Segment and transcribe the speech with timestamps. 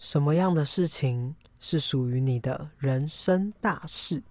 [0.00, 4.22] 什么样的事情是属于你的人生大事？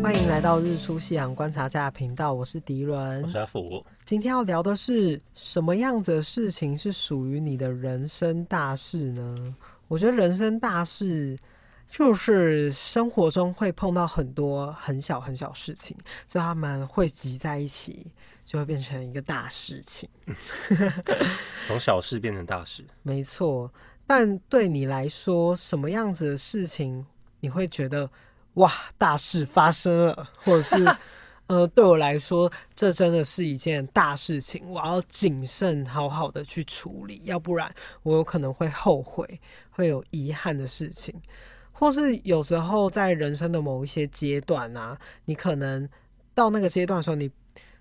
[0.00, 3.84] 欢迎来到日出夕阳观察家频道，我是迪伦，我是阿福。
[4.06, 9.56] 今天要聊的是什么样子的事情是属于你的人生大事呢？
[9.88, 11.36] 我觉得人生大事
[11.90, 18.12] 就是生活中会碰到很多很小很小事情，所以他们汇集在一起，
[18.44, 20.08] 就会变成一个大事情。
[21.66, 23.72] 从小事变成大事，没错。
[24.06, 27.06] 但对你来说，什么样子的事情
[27.40, 28.10] 你会觉得
[28.54, 30.96] 哇，大事发生了，或者是？
[31.48, 41.14] 呃，对我来说，这真的是一件大事情，我要谨慎好好的去处理，要不然我有可能会后悔，会有遗憾的事情，
[41.72, 45.88] 或是有时候在人生的某一些阶段啊，你可能
[46.34, 47.30] 到那个阶段的时候，你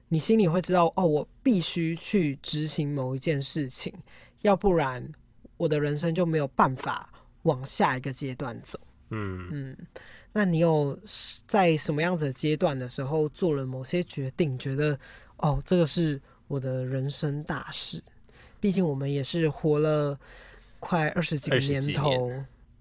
[0.08, 3.94] 你心里会知道，哦，我必须去执行某一件事情，
[4.44, 5.06] 要不然
[5.58, 7.10] 我的人生就没有办法
[7.44, 8.80] 往下一个阶段走。
[9.10, 9.78] 嗯嗯。
[10.34, 10.98] 那你有
[11.48, 14.98] 在什么样子的阶段的时候做了某些决定，觉得
[15.38, 18.04] 哦，这个是我的人生大事？
[18.60, 20.20] 毕竟我们也是活了
[20.80, 22.32] 快二十几个年头。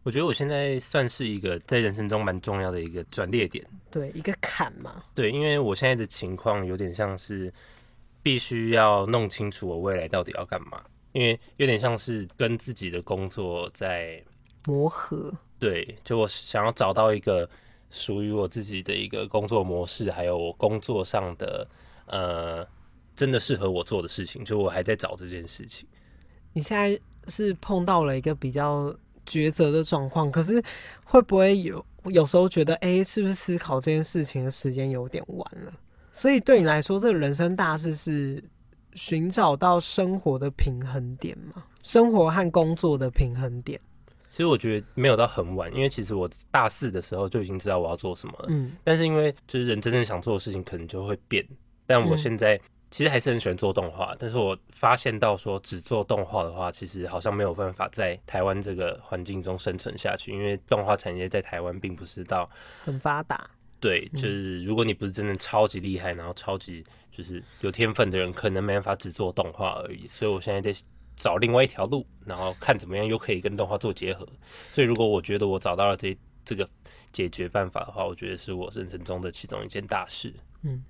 [0.02, 5.02] 我觉得我现在算是一个在人生中蛮重要的一个转捩点，对，一个坎嘛。
[5.14, 7.52] 对，因为我现在的情况有点像是
[8.22, 10.80] 必须要弄清楚我未来到底要干嘛，
[11.12, 14.22] 因为有点像是跟自己的工作在
[14.66, 15.32] 磨合。
[15.58, 17.48] 对，就我想要找到一个
[17.90, 21.66] 属于我自己的一个工作模式，还有我工作上的
[22.06, 22.66] 呃，
[23.14, 25.88] 真的适合我做的事情，就我还在找这件事情。
[26.52, 26.98] 你现在
[27.28, 28.94] 是碰到了一个比较
[29.26, 30.62] 抉择的状况，可是
[31.04, 35.72] 会不会有有时候觉得，哎，是不是思考这件事情的时间有点晚了？
[36.12, 38.42] 所以对你来说，这个人生大事是
[38.94, 41.64] 寻找到生活的平衡点吗？
[41.82, 43.80] 生活和工作的平衡点？
[44.36, 48.44] 其实我觉得没有到很晚，因为其实我大四的时候就已经知道我要做什么了。
[48.50, 51.42] 嗯，但是因为就是人真正想做的事情可能就会变。
[51.86, 52.60] 但我现在
[52.90, 62.46] 其实还是很喜欢做动画，但是我发现到说只做动画的话，其实好像没有办法在台湾这个环境中生存下去，因为动画产业在台湾并不是到
[62.84, 63.48] 很发达。
[63.80, 70.06] 对，就是如果你不是真的超级厉害，然后超级就是有天分的人，可能没办法只做动画而已。
[70.10, 70.78] 所以我现在在。
[71.16, 74.26] 找另外一条路，然后看怎么样又可以跟动画做结合。
[74.70, 76.68] 所以，如果我觉得我找到了这这个
[77.12, 80.32] 解决办法的话，我觉得是我人生中的其中一件大事。
[80.62, 80.84] 嗯，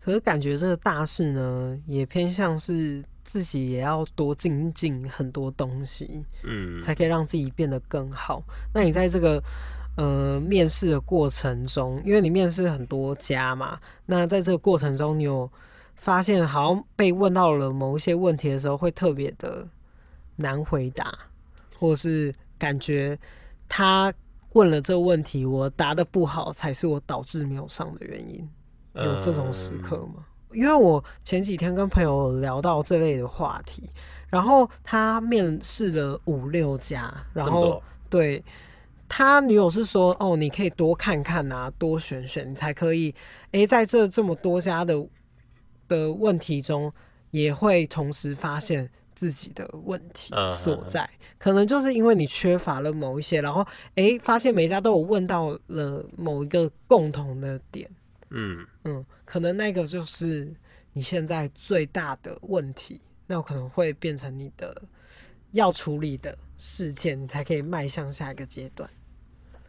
[0.00, 8.42] 可是感觉这个大事呢，也偏向是自己也要多精进很多东西，嗯，才可以让自己变得更好。
[8.72, 9.42] 那你在这个
[9.96, 15.50] 呃面试的过程中，因为你面试很多家嘛，那在这个过程中，你有
[16.04, 19.66] 发现好像被问到了某一些问题的时候，会特别的
[20.36, 21.18] 难回答，
[21.78, 23.18] 或者是感觉
[23.66, 24.12] 他
[24.52, 28.46] 问了这个问题，我答的不好，才是我导致没有上的原因。
[28.92, 30.26] 有这种时刻吗？
[30.50, 30.58] 嗯。
[30.58, 33.88] 因为我前几天跟朋友聊到这类的话题，
[34.28, 38.44] 然后他面试了五六家，然后对
[39.08, 43.14] 他女友是说：“哦，你可以多看看啊，多选选，你才可以。”
[43.52, 44.94] 诶，在这这么多家的。
[45.94, 46.92] 的问题中，
[47.30, 53.62] 也会同时发现自己的问题所在，嗯、可能就是因为你缺乏了某一些，然后
[53.94, 57.88] 哎、欸，发现每一家都有问到了某一个共同的点，
[58.30, 60.52] 嗯嗯，可能那个就是
[60.92, 64.82] 你现在最大的问题，那可能会变成你的
[65.52, 68.90] 要处理的事件，你才可以迈向下一个阶段。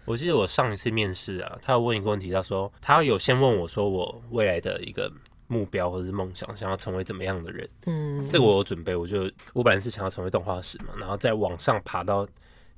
[0.05, 5.11] 我记得我上一次面试啊，他有问一个问题，他说他有先问我说我未来的一个。
[5.47, 7.69] 目标或者是梦想，想要成为怎么样的人？
[7.85, 8.95] 嗯，这个我有准备。
[8.95, 12.27] 我就我本来是想要成为动画师嘛，然后再往上爬到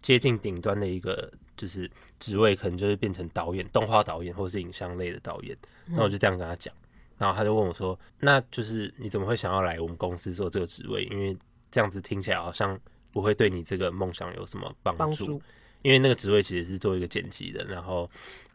[0.01, 5.57] 接近顶端的一个就是职位，可能就是变成导演、动画导演或者是影像类的导演。
[5.85, 6.73] 那我就这样跟他讲，
[7.17, 11.05] 然后他就问我说：“那就是你怎么会想要来我们公司做这个职位？
[11.05, 11.35] 因为
[11.71, 12.77] 这样子听起来好像
[13.11, 14.99] 不会对你这个梦想有什么帮助。
[14.99, 15.41] 帮助。
[15.83, 18.09] 因为那个职位其实是做一个剪辑的，然后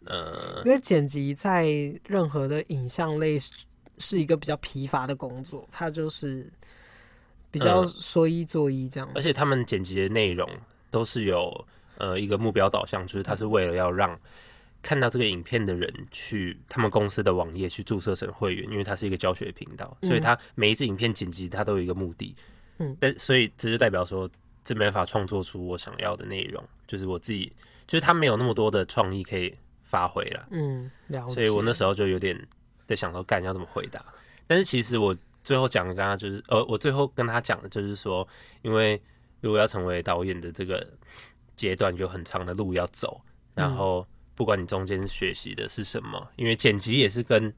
[0.05, 1.67] 呃，因为剪辑在
[2.07, 3.39] 任何的影像类。
[4.03, 6.47] 是一个比较疲乏的工作，他就是
[7.51, 9.13] 比较说一做一这样，嗯。
[9.15, 10.47] 而且他们剪辑的内容
[10.91, 11.65] 都是有
[11.97, 14.19] 呃一个目标导向，就是他是为了要让
[14.83, 22.35] 看到这个影片的人去他们公司的网页去注册成会员，因为它是一个教学频道，所以他每一支影片剪辑它都有一个目的。
[22.79, 24.29] 嗯，但所以这就代表说，
[24.65, 26.63] 这没办法创作出我想要的内容。
[26.89, 27.51] 就是我自己，
[27.87, 30.49] 就是他没有那么多的创意可以发挥了。
[30.51, 30.91] 嗯，
[31.33, 32.37] 所以我那时候就有点
[32.93, 34.05] 在想说，干要怎么回答？
[34.47, 38.27] 但是其实我最后讲的跟他就是，呃，我最后跟他讲的就是说，
[38.63, 39.01] 因为
[39.41, 40.87] 如果要成为导演的这个
[41.57, 43.21] 阶段，有很长的路要走，
[43.55, 47.53] 然后不管你中间学习的是什么，因为剪辑也是跟。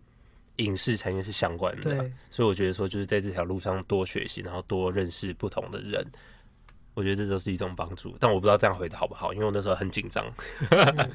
[0.58, 6.06] 影视产业是相关的，啊，所以我觉得说就是在这条路上多学习，然后多认识不同的人，
[6.94, 8.16] 我觉得这都是一种帮助。
[8.20, 10.24] 但我不知道这样回答好不好，因为我那时候很紧张。
[10.70, 11.10] 嗯、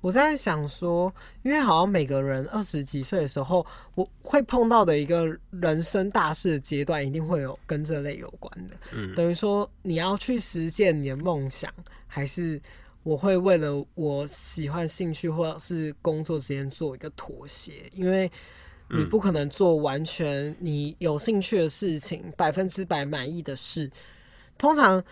[0.00, 1.12] 我在想说，
[1.42, 8.76] 因为好像每个人二十几岁的时候，我会碰到的一个人生大事的阶段，一定会有跟这类有关的。
[8.92, 11.72] 嗯，等于说你要去实践你的梦想，
[12.06, 12.60] 还是
[13.02, 18.30] 我会为了我喜欢兴趣或者是工作之间做一个妥协，因为。
[18.88, 23.90] 你不可能做完全你有兴趣的事情，百分之百满意的事。
[24.56, 25.02] 通常，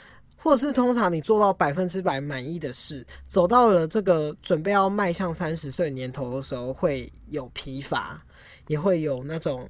[0.44, 8.22] 或者是通常你做到百分之百满意的事，走到了这个准备要迈向三十岁年头的时候，会有疲乏，
[8.66, 9.66] 也会有那种，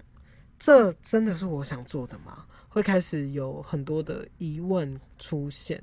[0.58, 2.44] 这真的是我想做的吗？
[2.68, 5.80] 会开始有很多的疑问出现。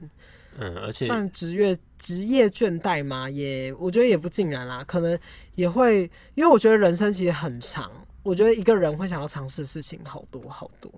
[0.58, 3.30] 嗯，而且算职业职业倦怠吗？
[3.30, 5.18] 也我觉得也不尽然啦，可能
[5.56, 6.02] 也会，
[6.36, 7.90] 因为我觉得人生其实很长。
[8.24, 10.92] 我觉得一个人会想要尝试的事情好多好多，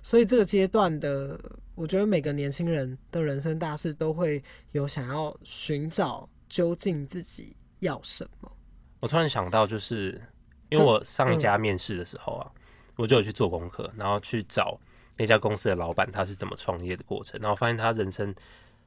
[0.00, 1.38] 所以这个阶段的，
[1.80, 4.42] 我觉得每个年轻人的人生大事都会
[4.72, 8.52] 有想要寻找究竟自己要什么。
[9.00, 10.20] 我突然想到，就是
[10.68, 12.52] 因为我上一家面试的时候啊，
[12.96, 14.78] 我就有去做功课，然后去找
[15.16, 18.34] 那家公司的老板他是怎么创业的过程，然后发现他人生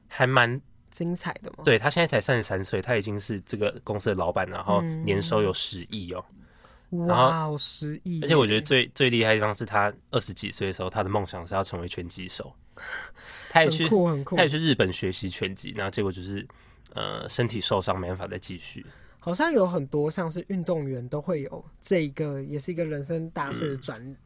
[0.06, 0.60] 还蛮
[0.92, 1.64] 精彩的嘛。
[1.64, 6.24] 对，他现在才三十三岁，他已经是这个公司的老板，然后年收有十亿哦。
[6.90, 8.20] 哇，十亿！
[8.22, 12.54] 而且我觉得最最厉害的地方是他二十几岁的时候，他的梦想是要成为拳击手。
[13.50, 13.88] 他也去，
[14.36, 16.46] 他也去日本学习拳击，然后结果就是
[16.94, 18.84] 呃身体受伤，没办法再继续。
[19.18, 24.16] 好像有很多像是运动员都会有这个，也是一个人生大事的转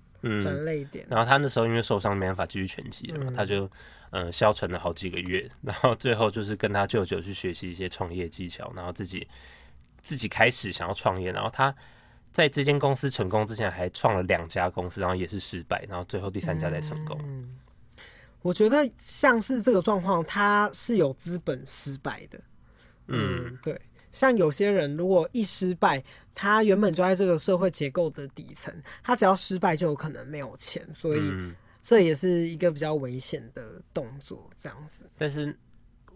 [0.40, 1.06] 转泪点。
[1.08, 3.70] 然后他那时候因为受伤没办法继续拳击了嘛，嗯、他就
[4.10, 9.28] 呃消沉了好几个月，然后最后就是跟他舅舅去学习一些创业技巧，然后自己
[10.00, 11.74] 自己开始想要创业，然后他。
[12.30, 17.18] 在这间公司成功之前，还创了两家公司，然后也是失败，然后最后第三家才成功。
[17.24, 17.56] 嗯，
[18.42, 22.38] 我觉得像是这个状况，他是有资本失败的。
[23.06, 23.80] 嗯，嗯，对。
[24.12, 26.02] 像有些人如果一失败，
[26.34, 31.20] 他原本就在这个社会结构的底层，他只要失败就有可能没有钱，所以
[31.82, 34.48] 这也是一个比较危险的动作。
[34.56, 35.02] 这样子。
[35.16, 35.56] 但是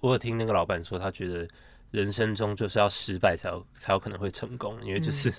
[0.00, 1.48] 我有听那个老板说，他觉得。
[1.92, 5.34] 人生中就是要失败才有才有可能会成功，因为就是、嗯、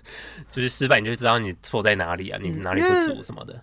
[0.51, 3.59] 就是失败你就知道你错在哪里啊，你哪里不足什么的。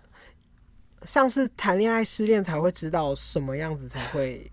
[1.04, 4.50] 像是谈恋爱失恋才会知道什么样子才会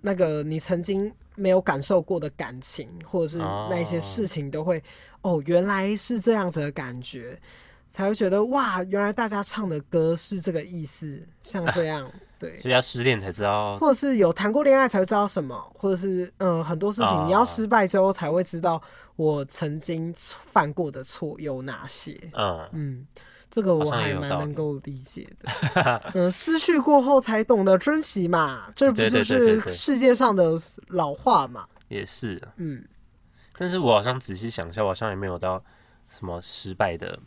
[0.00, 3.38] 那个你曾经没有感受过的感情，或者是
[3.68, 4.78] 那些事情都会
[5.22, 7.40] 哦，哦，原来是这样子的感觉，
[7.90, 12.06] 才会觉得哇，原来大家唱的歌是这个意思，像这样。
[12.06, 18.80] 啊 对，所以要失恋才知道，或者是有谈过恋爱才会知道什么，或者是嗯，很多事情你要失败之后才会知道
[19.16, 22.18] 我曾经犯过的错有哪些。
[22.32, 23.06] 嗯嗯，
[23.50, 26.10] 这个我还蛮能够理解的。
[26.14, 30.58] 嗯，失去过后才懂得珍惜嘛，这不就是世界上的
[30.88, 31.66] 老话嘛？
[31.88, 32.84] 也是，嗯。
[33.58, 35.62] 但是我好像仔细想一下，我好像也没有到
[36.08, 37.18] 什么失败的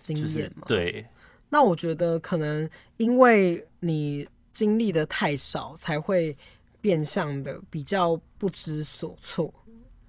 [0.00, 0.64] 经验嘛。
[0.66, 1.06] 对，
[1.50, 4.28] 那我觉得可能因为你。
[4.50, 6.36] 经历的太少，才会
[6.80, 9.54] 变相的比较不知所措，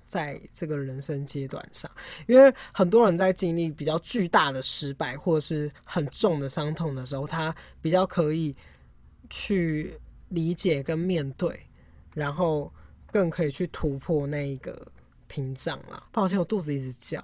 [0.09, 1.89] 在这个人生阶段上，
[2.27, 8.55] 因为很多人在经历比较巨大的失败或者是很重的伤痛的时候，他比较可以
[9.29, 9.97] 去
[10.29, 11.67] 理解跟面对，
[12.15, 12.73] 然后
[13.11, 14.91] 更可以去突破那一个
[15.27, 16.03] 屏障啦。
[16.11, 17.23] 抱歉，我肚子一直叫，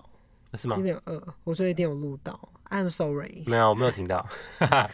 [0.53, 0.77] 是吗？
[0.77, 2.39] 有点饿，我说一定有录到
[2.69, 3.43] ，I'm sorry。
[3.47, 4.27] 没有，我没有听到，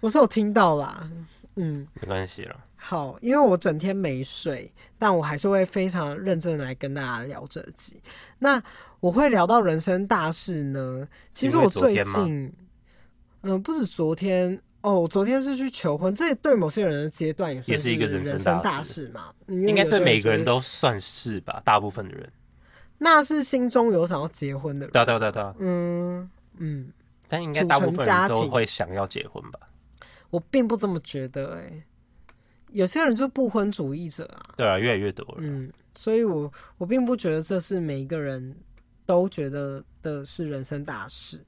[0.00, 1.08] 我是有听到啦。
[1.54, 2.64] 嗯，没关系了。
[2.76, 8.00] 好，因为我整天没睡，但我还是会非常认真的来跟大家聊这集。
[8.38, 8.62] 那
[9.00, 11.08] 我会聊到人生大事呢？
[11.32, 12.44] 其实我最近，
[13.42, 19.32] 嗯、呃，不止昨天哦，昨天是去求婚，这对某些人的阶段也是一个人生大事嘛。
[19.48, 22.30] 应该对每个人都算是吧，大部分的人。
[22.98, 26.92] 那是心中有想要结婚的人，对对对对，嗯嗯，
[27.28, 29.60] 但应该大部分人都会想要结婚吧。
[30.30, 31.84] 我并不这么觉得，哎，
[32.76, 34.54] 有些人就是不婚主义者啊。
[34.54, 35.38] 对啊，越来越多了。
[35.38, 38.54] 嗯，所以我我并不觉得这是每一个人
[39.06, 41.40] 都觉得的是人生大事，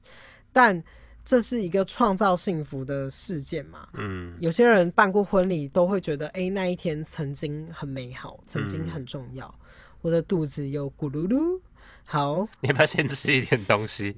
[0.51, 0.83] 但
[1.23, 3.87] 这是一个创造幸福的事件嘛。
[3.93, 9.45] 嗯，有些人办过婚礼都会觉得，哎、欸，那一天曾经很美好，曾经很重要。
[9.45, 9.65] 嗯、
[10.01, 11.61] 我的肚子又咕噜噜。
[12.03, 14.17] 好，你要不要先吃一点东西？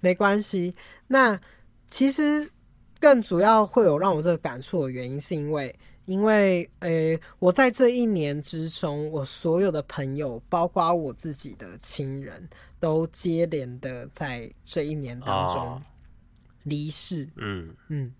[0.00, 0.74] 没关系。
[1.08, 1.38] 那
[1.86, 2.50] 其实
[2.98, 5.78] 更主要会有让我这个感触的原因，是因为。
[6.06, 12.48] 因为，呃、欸，我在这一年之中，我所有的朋友，包括我自己的亲人，
[12.78, 15.82] 都接连的在这一年当中
[16.62, 17.24] 离世。
[17.24, 18.14] 哦、嗯嗯，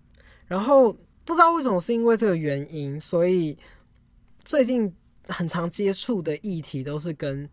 [0.47, 0.91] 然后
[1.23, 3.57] 不知道为什么，是因为这个原因，所以
[4.43, 4.93] 最近
[5.29, 7.49] 很常接触的议题都是跟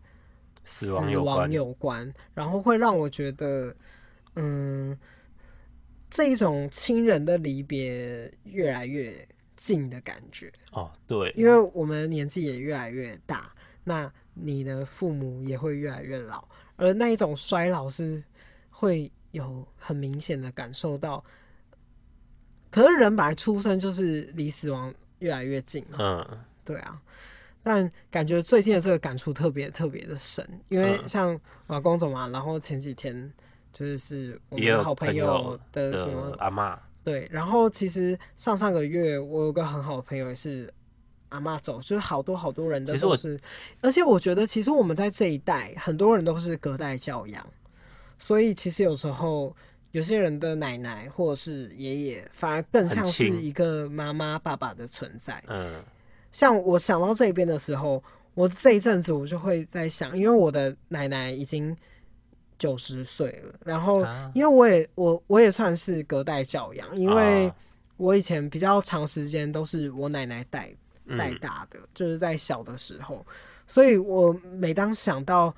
[0.65, 3.73] 死亡有关，有关，然后会让我觉得，
[4.35, 4.97] 嗯，
[6.09, 9.25] 这一种亲人的离别越来越。
[9.65, 13.51] 近的感觉哦，对，因为我们年纪也越来越大，
[13.83, 18.23] 那你的父母也会越来越老，而那一种衰老是
[18.69, 21.23] 会有很明显的感受到。
[22.69, 26.23] 可是人本来出生就是离死亡越来越近，嗯，
[26.63, 27.01] 对啊。
[27.63, 33.33] 但感觉最近的这个感触特别特别的深，因为像老公总嘛，然后前几天
[33.73, 36.77] 就是我们的好朋友的什么阿嬷。
[37.05, 40.67] 对，然后其实上上个月我有个很好的朋友也是
[41.29, 43.39] 阿妈走，就是好多好多人都是，
[43.79, 47.47] 而且我觉得其实我们在这一代很多人都是隔代教养，
[48.17, 49.55] 所以其实有时候
[49.91, 55.43] 有些人的奶奶或者是爷爷反而更像是一个妈妈爸爸的存在。
[55.47, 55.83] 嗯，
[56.31, 61.77] 像我想到这边的时候，我这一阵子我就会在想，因为我的奶奶已经。
[62.57, 67.51] 九十岁了，然后因为我也我我也算是隔代教养，因为
[67.97, 70.69] 我以前比较长时间都是我奶奶带
[71.17, 73.25] 带大的，就是在小的时候，
[73.67, 75.53] 所以我每当想到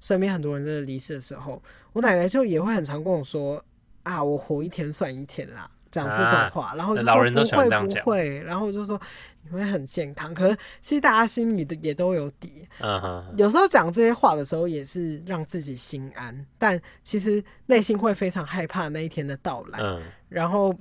[0.00, 3.64] 身边很多人真的离世的时候，我奶奶就也会很常跟我说
[4.02, 5.70] 啊，我活一天算一天啦。
[5.90, 9.00] 讲这种话，然后就说不会不会，然后就说
[9.42, 10.32] 你会很健康。
[10.32, 12.68] 可是其实大家心里的也都有底。
[12.80, 19.80] 嗯有时候讲这些话的时候，也是让自己心安，但其实内心会非常害怕那一天的到来。
[20.28, 20.74] 然后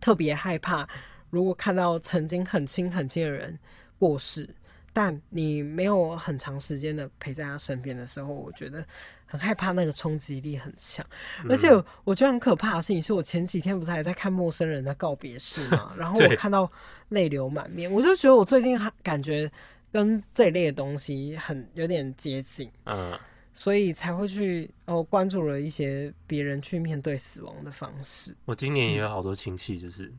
[0.00, 0.88] 特别害怕，
[1.30, 3.58] 如果看到曾经很亲很亲的人
[3.98, 4.48] 过世，
[4.92, 8.84] 但你没有很长时间的陪在他身边的时候，我觉得。
[9.24, 11.02] 很害怕那个冲击力很强，
[11.48, 11.70] 而且
[12.04, 16.70] 我觉得很可怕的事情是我前几天不是还在看陌生人的告别式嘛， 然后我看到
[17.08, 19.50] 泪流满面，我就觉得我最近还感觉
[19.90, 23.18] 跟这一类的东西很有点接近，嗯，
[23.54, 28.36] 所以才会去哦关注了一些别人去面对死亡的方式。
[28.44, 30.12] 我今年也有好多亲戚就是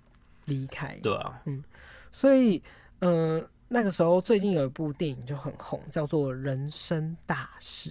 [0.45, 1.63] 离开，对啊，嗯，
[2.11, 2.59] 所以
[3.01, 7.89] 嗯、呃，那个时候最近有一部电影就很红，叫做《人生大事》。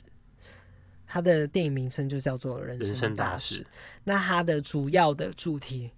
[1.04, 3.64] 它的电影名称就叫做《人生大事》，
[4.04, 5.90] 那它的主要的主题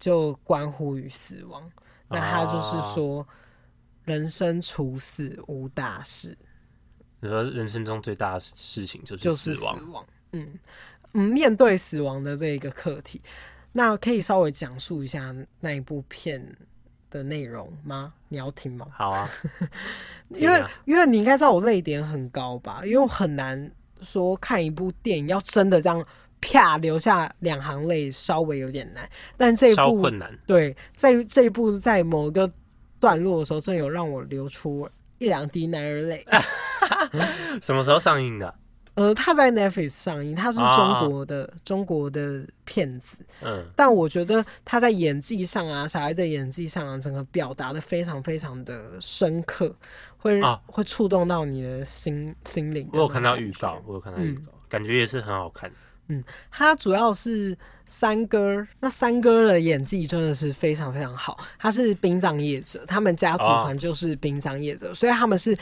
[0.00, 1.70] 就关乎于死亡。
[2.08, 3.24] 那它就是说，
[4.02, 6.36] 人生除死无大事。
[7.20, 9.78] 你说人生中最大的事情就是死亡。
[9.78, 10.06] 死亡。
[10.32, 10.58] 嗯
[11.12, 13.22] 嗯，面对死亡的这一个课题，
[13.70, 16.44] 那可以稍微讲述一下那一部片
[17.10, 18.12] 的内容吗？
[18.28, 18.86] 你要听吗？
[18.90, 19.28] 好啊，
[20.30, 23.70] 因为因为你应该知道我泪点很高吧，因为我很难。
[24.00, 26.06] 说看一部电影要真的这样
[26.40, 29.10] 啪流下两行泪，稍微有点难。
[29.36, 32.48] 但这一部困难，对，在这一部在某个
[33.00, 34.88] 段落的时候，真有让我流出
[35.18, 36.24] 一两滴男儿泪。
[37.60, 38.54] 什么时候上映的？
[38.98, 43.24] 呃，他在 Netflix 上映，他是中国的、哦、中国的片子。
[43.42, 49.74] 嗯，但我觉得他在演技上啊，小孩子演技上啊，整个表达的非常非常的深刻。
[50.20, 52.88] 会、啊、会触动到你的心心灵。
[52.92, 55.70] 我有看到预告，我有看到预告，嗯、感觉也是很好看。
[56.08, 61.38] 嗯，他主要是三哥，那三哥的演技真的是非常非常好。
[61.56, 65.56] 他是殡葬业者，他们家祖传就是殡葬业者，哦、所以他们是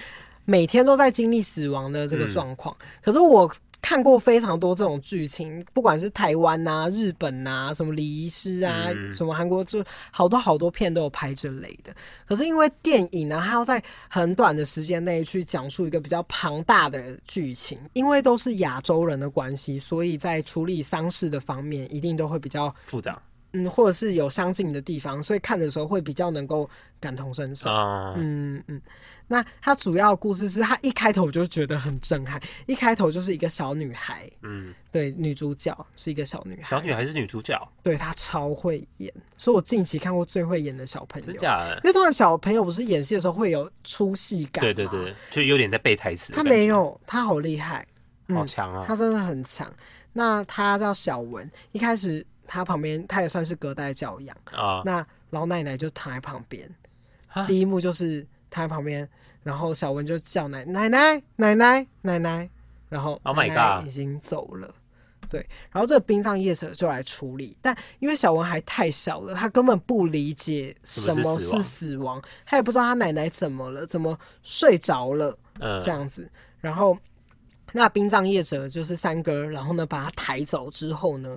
[0.46, 2.74] 每天都在经历死亡的这个状况。
[2.80, 3.52] 嗯、可是我。
[3.82, 11.94] 看过非常多这种剧情，不管是台湾、啊、日本、啊、什么礼仪师啊、嗯、什么韩国，就好多好多片都有拍这类的。
[12.26, 23.22] 可是因为电影呢，它要在很短的时间内去讲述一个比较庞大的剧情，因为都是亚洲人的关系，所以在处理丧事的方面一定都会比较复杂。
[23.52, 27.70] 嗯，或者是有相近的地方，所以看的时候会比较能够感同身受。
[27.70, 28.82] 啊、嗯嗯，
[29.28, 34.30] 那它主要的故事是，它一开头就觉得很震撼，一开头就是一个小女孩。
[34.42, 36.70] 嗯，对，女主角是一个小女孩。
[36.70, 41.26] 小女孩是女主角，对，她超会演，所以我近期看过最会演的小朋友。
[41.26, 41.74] 真假的？
[41.76, 46.32] 因为通常小朋友不是演戏的时候会有出戏感，对对对，就有点在背台词。
[46.32, 47.86] 她没有，她好厉害，
[48.28, 48.84] 好强啊！
[48.86, 49.72] 她真的很强。
[50.12, 52.26] 那她叫小文，一开始。
[52.48, 54.80] 他旁边，他也算是隔代教养啊。
[54.84, 56.72] 那老奶奶就躺在旁边，
[57.44, 59.08] 第一幕就是躺在旁边，
[59.42, 62.50] 然后小文就叫奶奶奶奶奶奶奶，
[62.88, 64.74] 然后奶奶已经走了。
[65.28, 75.36] 对，然后这个殡葬业者就来处理，但因为小文还太小了，他根本不理解什么是死亡，他也不知道他奶奶怎么了，怎么睡着了，
[75.80, 76.30] 这样子。
[76.60, 76.96] 然后
[77.72, 81.36] 那殡葬业者就是三哥，然后呢把他抬走之后呢，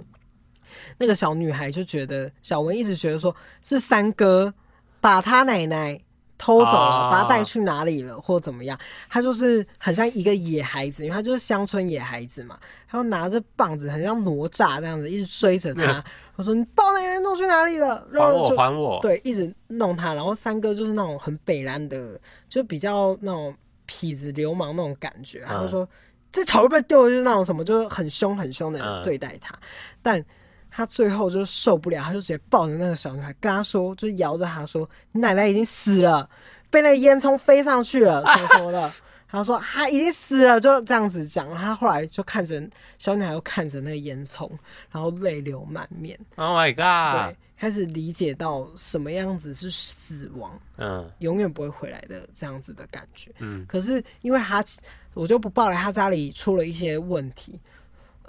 [1.00, 4.54] 那个小女孩就觉得小文一直觉得说是三哥
[5.02, 6.00] 把他奶奶。
[6.40, 8.80] 偷走了，把他带去哪里了，或怎么样？
[9.10, 12.58] 他就是很像一个野孩子，因为他就是乡村野孩子嘛。
[12.88, 16.04] 他就拿着棒子，很像哪吒这样子，一直追着他。
[16.38, 18.98] 我说：“你把奶奶弄去哪里了？”然后就还我。
[19.02, 20.14] 对，一直弄他。
[20.14, 23.54] 然后三哥就是那种很北兰的，就比较那种
[23.88, 25.44] 痞子流氓那种感觉。
[25.46, 25.88] 他就说：“嗯、
[26.32, 29.54] 这草被丢了，就是那种什么，就是很凶很凶的对待他。
[29.54, 29.60] 嗯”
[30.02, 30.26] 但
[30.72, 36.30] 他最后就受不了，他就直接抱着那个小女孩，跟她说，就摇着她说：“你奶奶已经死了，
[36.70, 38.92] 被那个烟囱飞上去了， 什么什么的。”
[39.32, 41.54] 他说：“他已经死了。”就这样子讲。
[41.56, 44.50] 他后来就看着小女孩，又看着那个烟囱，
[44.92, 46.20] 然后泪流满面。
[46.36, 47.30] Oh my god！
[47.30, 53.30] 对，开始理解到什么样子是死亡，嗯，永远不会回来的这样子的感觉。
[53.38, 54.66] 嗯，可是因为他，
[55.14, 57.60] 我就不报了，他家里出了一些问题。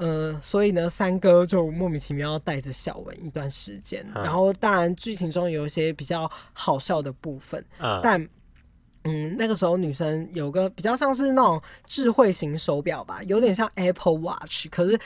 [0.00, 8.28] 嗯、呃，所以呢，三哥就莫名其妙带着小文一段时间，嗯、然后当然剧情中有一些比较好笑的部分，嗯、但
[9.04, 14.98] 嗯，那个时候女生有个比较像是那种智慧型手表吧，有点像 Apple Watch，可是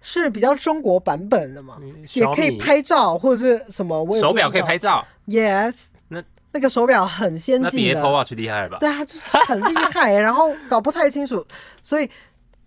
[0.00, 6.22] 是比较中国版本的嘛，嗯、也可以拍照或者是什么，手表可以拍照，Yes，那
[6.52, 8.78] 那个手表很先进的，比 Apple Watch 厉害了吧？
[8.78, 11.44] 对，啊就是很厉害， 然后搞不太清楚，
[11.82, 12.08] 所以。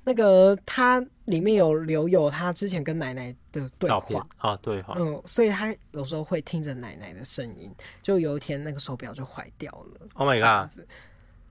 [0.04, 7.70] 那个他里面有留有他之前跟奶奶的对话啊，对话，嗯，所以他有时候会听着奶奶的声音。
[8.02, 10.72] 就有一天那个手表就坏掉了，Oh my god！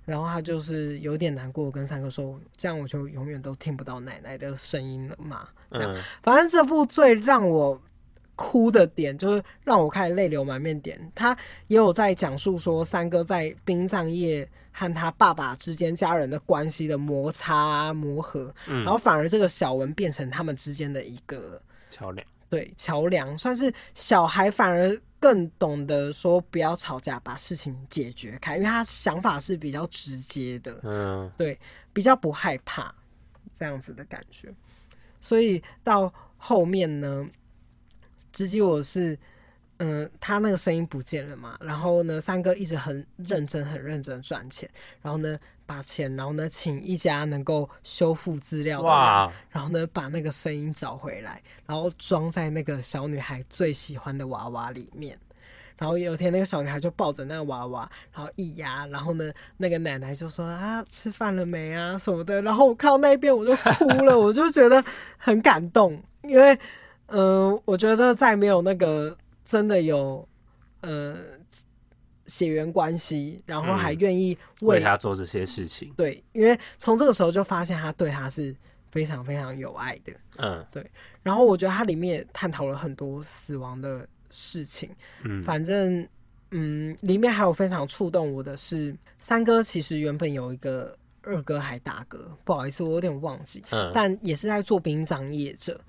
[0.05, 7.81] 然后他就是有点难过，跟三哥说：“这样我就永远都听不到奶奶的声音了嘛。”这样，嗯、反正这部最让我
[8.35, 10.99] 哭的点就是让我开始泪流满面点。
[11.15, 11.37] 他
[11.69, 14.49] 也有在讲述说三哥在殡葬业。
[14.79, 21.61] 和他爸爸之间家人的关系的摩擦磨合，嗯、然后反而这个小文变成他们之间的一个
[21.91, 31.59] 桥梁，对，桥梁算是小孩反而更懂得说不要吵架，把事情解决开，因为他想法是比较直接的，嗯，对，
[31.93, 32.95] 比较不害怕
[33.53, 34.55] 这样子的感觉，
[35.21, 37.27] 所以到后面呢，
[38.33, 39.19] 直击我是。
[39.81, 44.69] 嗯，他那个声音不见了嘛，然后呢，三哥一直很认真、很认真赚钱，
[45.01, 55.17] 然后呢，把钱，然后呢，请一家能够修复资料的人，然后呢，把那个声音找回来，然后装在那个小女孩最喜欢的娃娃里面。
[55.77, 62.43] 然后有一天，那个小女孩就抱着那个娃娃，然后一压，然后呢，那个奶奶就说啊，吃饭了没啊什么的。
[62.43, 64.85] 然后我看到那边，我就哭了，我就觉得
[65.17, 66.53] 很感动，因为
[67.07, 69.17] 嗯、呃，我觉得再没有那个。
[69.49, 70.29] 真的有，
[70.83, 71.17] 呃，
[72.27, 75.91] 血缘关系，然后还愿意为，他做这些事情。
[75.97, 78.55] 对，因为从这个时候就发现他对他是
[78.91, 80.13] 非常非常有爱的。
[80.37, 80.85] 嗯，对。
[81.23, 84.91] 然后我觉得它里面也探讨了很多死亡的事情。
[85.25, 86.07] 嗯，反正，
[86.51, 93.65] 嗯，里面还有非常触动我的是，三哥其实原本有一个二哥还大哥，不好意思，我有点忘记。
[93.71, 95.81] 嗯，但也是在做殡葬业者。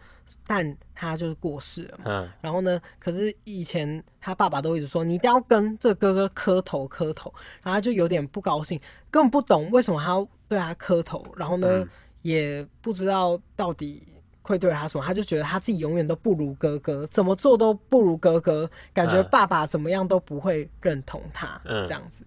[0.45, 11.89] 但他就是过世了嘛，嗯，然后呢，可是以前他爸爸都一直说，你一定要跟这哥哥磕头磕头，然后他就有点不高兴，根本不懂为什么他要对他磕头，然后呢，嗯，
[12.21, 14.03] 也不知道到底
[14.41, 22.25] 愧对他什么，他就觉得他自己永远都不如哥哥，怎么做都不如哥哥，感觉爸爸怎么样都不会认同他，嗯，这样子，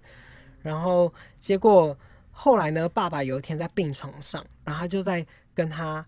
[0.62, 1.96] 然后结果
[2.30, 6.04] 后来呢，爸爸有一天在病床上，然后他就在跟他。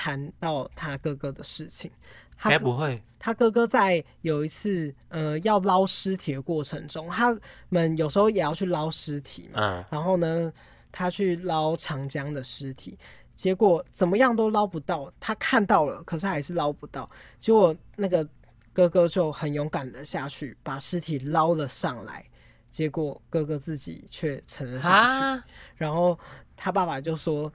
[0.00, 1.90] 谈到他哥哥的事情，
[2.38, 3.02] 他不会。
[3.18, 9.60] 他哥哥在有一次，呃，要捞尸体的过程中，他们有时候也要去捞尸体嘛。
[9.60, 9.84] 嗯。
[9.90, 10.50] 然后呢，
[10.90, 12.98] 他去捞长江的尸体，
[13.36, 15.12] 结果怎么样都捞不到。
[15.20, 17.10] 他看到了，可是还是捞不到。
[17.38, 18.26] 结果那个
[18.72, 22.24] 哥哥就很勇敢的下去，把尸体捞了上来。
[22.70, 25.24] 结果哥哥自己却沉了下去。
[25.24, 25.44] 啊？
[25.76, 26.18] 然后
[26.56, 27.52] 他爸爸就说。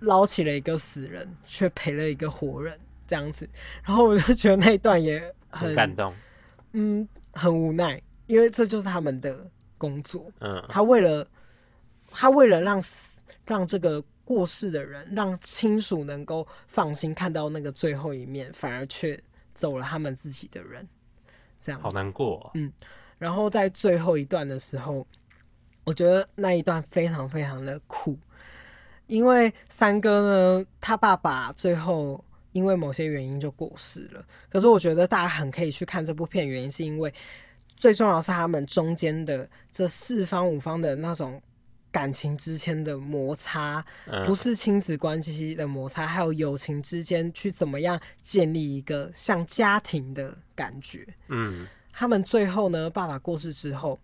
[0.00, 3.48] 捞起了一个死人，却赔了一个活人，这样子，
[3.84, 6.14] 然后我就觉得那一段也很，很感动，
[6.72, 9.46] 嗯，很无奈，因为这就是他们的
[9.78, 11.26] 工作，嗯，他为了
[12.10, 12.82] 他为了让
[13.46, 19.20] 让这个过世的人，让亲属能够放心看到那个最后一面，反而却
[19.52, 20.86] 走了他们自己的人，
[21.58, 21.82] 这样子。
[21.82, 22.50] 好难过哦。
[22.54, 22.72] 嗯，
[23.18, 25.04] 然后在最后一段的时候，
[25.84, 28.16] 我觉得那一段非常非常的酷，
[29.10, 34.24] 因为三哥呢，他爸爸最后因为某些原因就过世了。
[34.48, 37.12] 可是我觉得大家很可以去看这部片，原因是因为
[37.76, 41.42] 最重要是他们中间的这四方五方的那种。
[41.92, 43.84] 感情之间的摩擦，
[44.24, 51.04] 不是亲子关系的摩擦，还有友情之间去怎么样建立一个像家庭的感觉。
[51.26, 53.98] 嗯，他们最后呢，爸爸过世之后，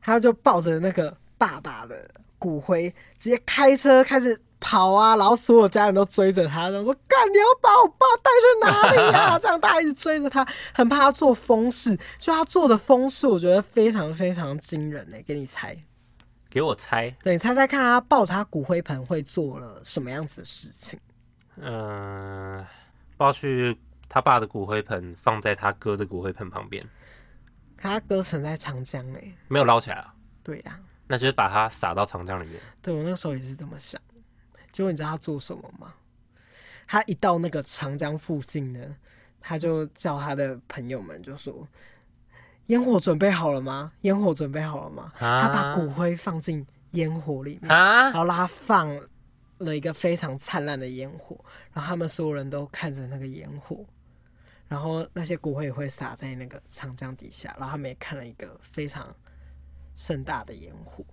[0.00, 2.08] 他就抱着那个爸爸的
[2.44, 11.98] 骨灰，直接开车开始跑啊，然后所有家人都追着他，然后说：“干，你要把我爸带去哪里啊？”这样大家一直追着他，很怕他做疯事。
[12.18, 15.16] 就他做的疯事，我觉得非常非常惊人呢。
[15.26, 15.74] 给你猜。
[16.50, 21.00] 给我猜，对，你猜猜看，他抱着他骨灰盆会做了什么样子的事情？
[21.56, 22.66] 嗯、呃，
[23.16, 23.76] 抱去
[24.08, 26.84] 他爸的骨灰盆放在他哥的骨灰盆旁边，
[27.76, 30.14] 他哥沉在长江里，没有捞起来啊？
[30.44, 32.60] 对呀、啊，那就是把它撒到长江里面。
[32.82, 34.00] 对，我那个时候也是这么想，
[34.72, 35.94] 结果你知道他做什么吗？
[36.86, 38.96] 他一到那个长江附近呢，
[39.40, 41.66] 他就叫他的朋友们就说。
[42.68, 43.92] 烟火准备好了吗？
[44.00, 45.12] 烟火准备好了吗？
[45.18, 48.88] 他把骨灰放进烟火里面，然后让他放
[49.58, 51.38] 了一个非常灿烂的烟火，
[51.74, 53.84] 然后他们所有人都看着那个烟火，
[54.66, 59.14] 然后那些骨灰也会撒在那个长江底下，然后他们也看了一个非常
[59.94, 61.04] 盛大的烟火，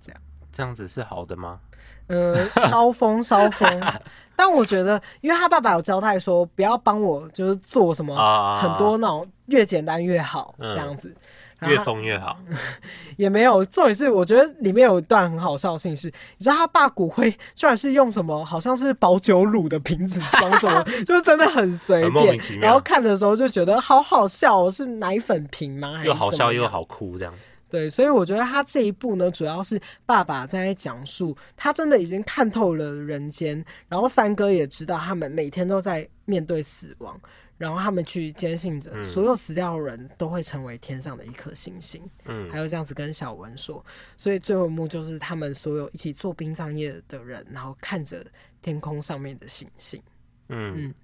[0.00, 0.20] 这样
[0.52, 1.60] 这样子是好的吗？
[2.08, 3.82] 呃，烧风烧风，
[4.34, 11.14] 但我觉得，因为他爸爸有交代说，不要帮我，就是做什么很多那种越简单越好这样子，
[11.62, 12.36] 越疯越好，
[13.16, 13.64] 也没有。
[13.66, 22.36] 重点是，我觉得里面有一段很好笑的事情是，你知道他爸骨灰居然是用什么，好像是保酒乳的瓶子装什么， 就是真的很随便。
[22.58, 26.02] 然后看的时候就觉得好好笑，是奶粉瓶吗？
[26.04, 27.49] 又好笑又好哭这样子。
[27.70, 37.18] 对，所以我觉得他这一部呢，主要是爸爸在讲述，他真的已经看透了人间，然后三哥也知道他们每天都在面对死亡，
[37.56, 43.84] 然后他们去坚信着所有死掉的人都会成为天上的一颗星星，嗯，还有这样子跟小文说，
[44.16, 48.26] 所以最后一幕就是他们所有一起做殡葬业的人，然后看着
[48.60, 50.02] 天空上面的星星，
[50.48, 50.94] 嗯嗯，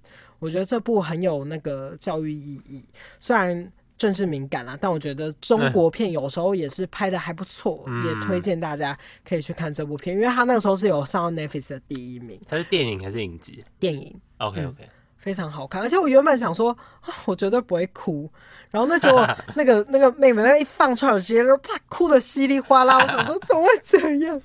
[0.41, 2.85] 我觉得这部很有那个教育意义，
[3.21, 3.73] 虽然。
[3.99, 12.39] 政治敏感啦，但我觉得中国片有时候也是拍的还不错，嗯、也推荐大家可以去看这部片，因为他那个时候是有上到 Netflix 的第一名。
[12.47, 13.65] 它是电影还是影集？
[13.79, 14.15] 电影。
[14.37, 16.77] OK OK，、嗯、非常好看，而且我原本想说，
[17.25, 18.31] 我绝对不会哭，
[18.71, 19.11] 然后那就
[19.57, 22.99] 那个那个妹妹那一放出来，我直接就啪哭的稀里哗啦。
[22.99, 24.39] 我想说 怎么会这样？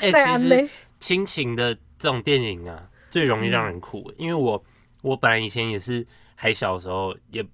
[0.00, 4.64] 哎、欸，其实亲情的这种电影啊，最容易让人哭，嗯、因为我
[5.02, 7.44] 我本来以前也是还小的时候也。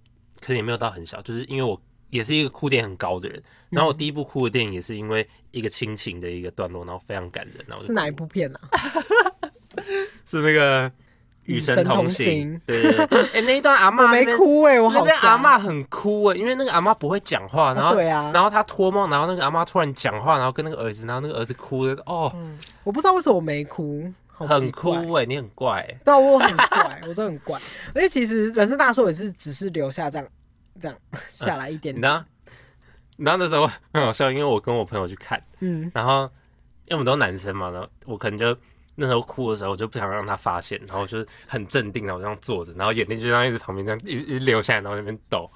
[0.40, 3.42] 可是也没有到很小，就是因为我也是一个哭点很高的人。
[3.68, 7.64] 然后我第一部哭的电影也是因为一个亲情的一个段落，然后非常感人。
[7.68, 8.60] 然后是哪一部片啊？
[10.26, 10.90] 是那个
[11.44, 12.56] 《与神同行》。
[12.66, 13.22] 对对对。
[13.34, 22.32] 哎，那一段阿嬷 没哭哎，我好像阿嬷很哭哎，因为那个阿嬷不会讲话，然后对啊，然后她托梦，然后那个阿嬷突然讲话，然后跟那个儿子，然后那个儿子哭的哦，
[22.82, 24.12] 我不知道为什么我没哭。
[24.46, 27.60] 很酷哎，你很怪哎，对，我很怪，我真的很怪。
[27.94, 30.26] 而且其实人生大寿也是只是留下这样
[30.80, 30.96] 这样
[31.28, 32.00] 下来一点点。
[32.00, 32.24] 然后，
[33.16, 36.22] 然后那时候很好笑，因为我跟我朋友去看，嗯，然后
[36.86, 38.56] 因为我们都男生嘛，然后我可能就
[38.96, 45.50] 那时候哭的时候，我就不想让他发现，然后就很镇定，然后这样坐着，然后眼泪就这样一直旁边这样一直流下来，然后那边抖，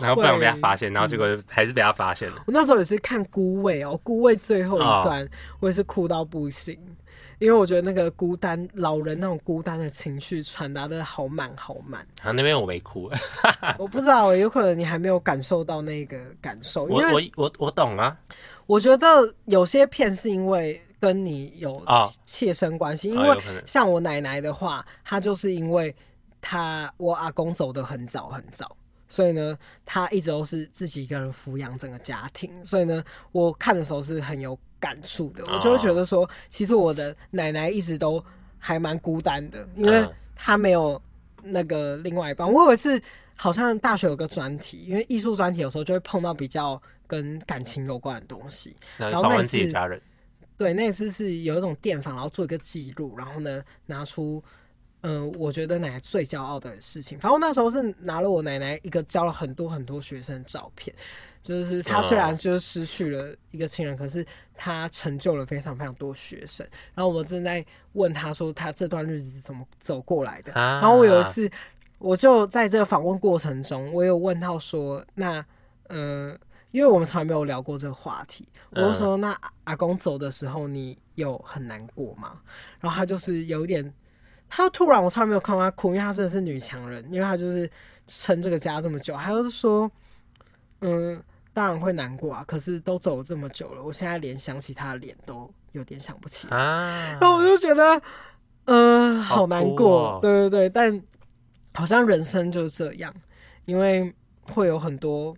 [0.00, 2.42] 然后不想被他发现，然后结果还是被他发现了。
[2.46, 5.28] 我那时候也是看孤味哦，孤味最后一段，
[5.60, 6.78] 我也是哭到不行。
[7.38, 12.00] 因为我觉得那个孤单老人那种孤单的情绪传达的好满好满。
[12.22, 13.10] 啊，那边我没哭，
[13.78, 16.84] 我不知道，有可能你还没有感受到那个感受。
[16.84, 18.16] 我我我我懂啊。
[18.66, 19.06] 我觉得
[19.44, 21.80] 有些片是因为跟你有
[22.24, 25.94] 切身关系，哦、因为像我奶奶的话，她就是因为
[26.40, 28.76] 她我阿公走的很早很早。
[29.08, 32.50] 所以呢，他一直都是自己一个人抚养整个家庭。
[32.64, 35.44] 所以呢，我看的时候是很有感触的。
[35.46, 38.22] 我就会觉得说，其实我的奶奶一直都
[38.58, 41.00] 还蛮孤单的，因为她没有
[41.42, 42.50] 那个另外一半。
[42.50, 43.00] 我有一次
[43.36, 48.76] 好像大学有个专题，因为艺术专题有时候就会碰到比较跟感情有关的东西。
[48.96, 49.72] 然后那次，
[50.56, 54.42] 对，那次是有一种电访，然后做一个记录，然后呢拿出。
[55.08, 60.92] 嗯，我觉得奶奶最骄傲的事情，反正那时候是拿了我奶奶一个教了很多很多学生的照片，
[61.44, 66.66] 就是她虽然就是失去了一个亲人，可是她成就了非常非常多学生。
[66.92, 70.50] 然后我们正在问她说，她这段日子怎么走过来的。
[70.54, 71.48] 然后我有一次
[71.98, 75.38] 我就在这个访问过程中，我有问到说，那
[75.86, 76.38] 嗯、呃，
[76.72, 82.40] 因为我们从来没有聊过这个话题，我就说，那阿公走的时候，你有很难过吗？
[82.80, 83.94] 然后他就是有一点，
[84.48, 87.70] 他突然我从来没有看到他哭，因为他真的是女强人，因为他就是
[88.06, 89.90] 撑这个家这么久，他就是说，
[90.80, 96.46] 嗯，当然会难过啊，可是都走了这么久了，我现在连想起他的脸都有点想不起。
[96.48, 96.56] 来，
[97.20, 98.00] 然后我就觉得。
[98.68, 101.00] 嗯、呃，好难过，哦、对对对，但
[101.72, 103.14] 好像人生就是这样，
[103.64, 104.12] 因为
[104.52, 105.32] 会有很多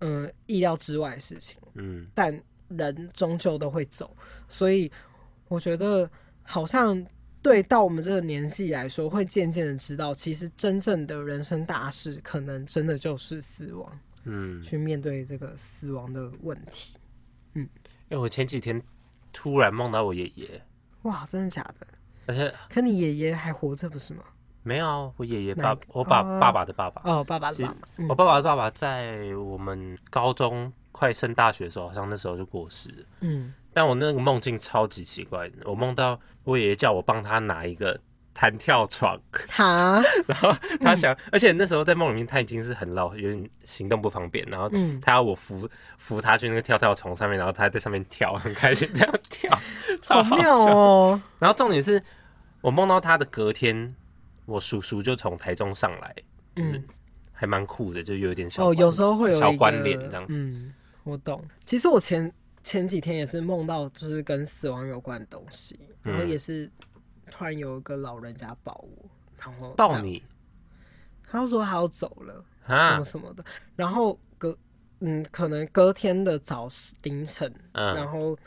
[0.00, 4.16] 嗯、呃、意料之外的事情，嗯，但人终究都会走，
[4.48, 4.90] 所以
[5.46, 6.10] 我觉得
[6.42, 7.00] 好像
[7.42, 16.96] 对到我们这个年纪来说，会渐渐的知道，其实真正的人生大事，可能真的就是死亡，嗯，去面对这个死亡的问题，
[17.54, 17.68] 嗯，
[18.08, 18.80] 因为我前几天
[19.32, 20.62] 突然梦到我爷爷，
[21.02, 21.86] 哇，真的假的？
[22.26, 24.22] 而且，可你爷爷还活着不是吗？
[24.62, 33.04] 没有，我爷爷爸，我爸爸爸的爸爸哦，爸爸的爸爸，我爸爸的爸爸在我们高中快升大学的时候，好像那时候就过世了。
[33.22, 37.98] 嗯，但我那个梦境超级奇怪，我梦到我爷爷叫我帮他拿一个
[38.34, 39.18] 弹跳床，
[39.50, 49.58] 好，然后他想，而且那时候在梦里面他已经是很老，有点行动不方便，然后他要我扶扶他去那个跳跳床上面，然后他在上面跳，很开心这样跳，
[50.02, 51.20] 超好妙哦。
[51.38, 52.02] 然后重点是。
[52.60, 53.90] 我梦到他的隔天，
[54.46, 56.14] 我叔叔就从台中上来，
[56.54, 56.80] 嗯，
[57.32, 60.40] 还蛮酷的，就有点小哦，有时候会有小关联这样子。
[60.40, 61.44] 嗯，我懂。
[61.64, 62.32] 其实我前
[62.62, 66.70] 前几天也是梦到，就是跟死亡有关的东西，然后也是
[67.30, 70.22] 突然有一个老人家抱我，然后抱你，
[71.28, 73.44] 他就说他要走了，什么什么的。
[73.74, 74.56] 然后隔
[75.00, 76.68] 嗯，可能隔天的早
[77.02, 78.38] 凌晨，然后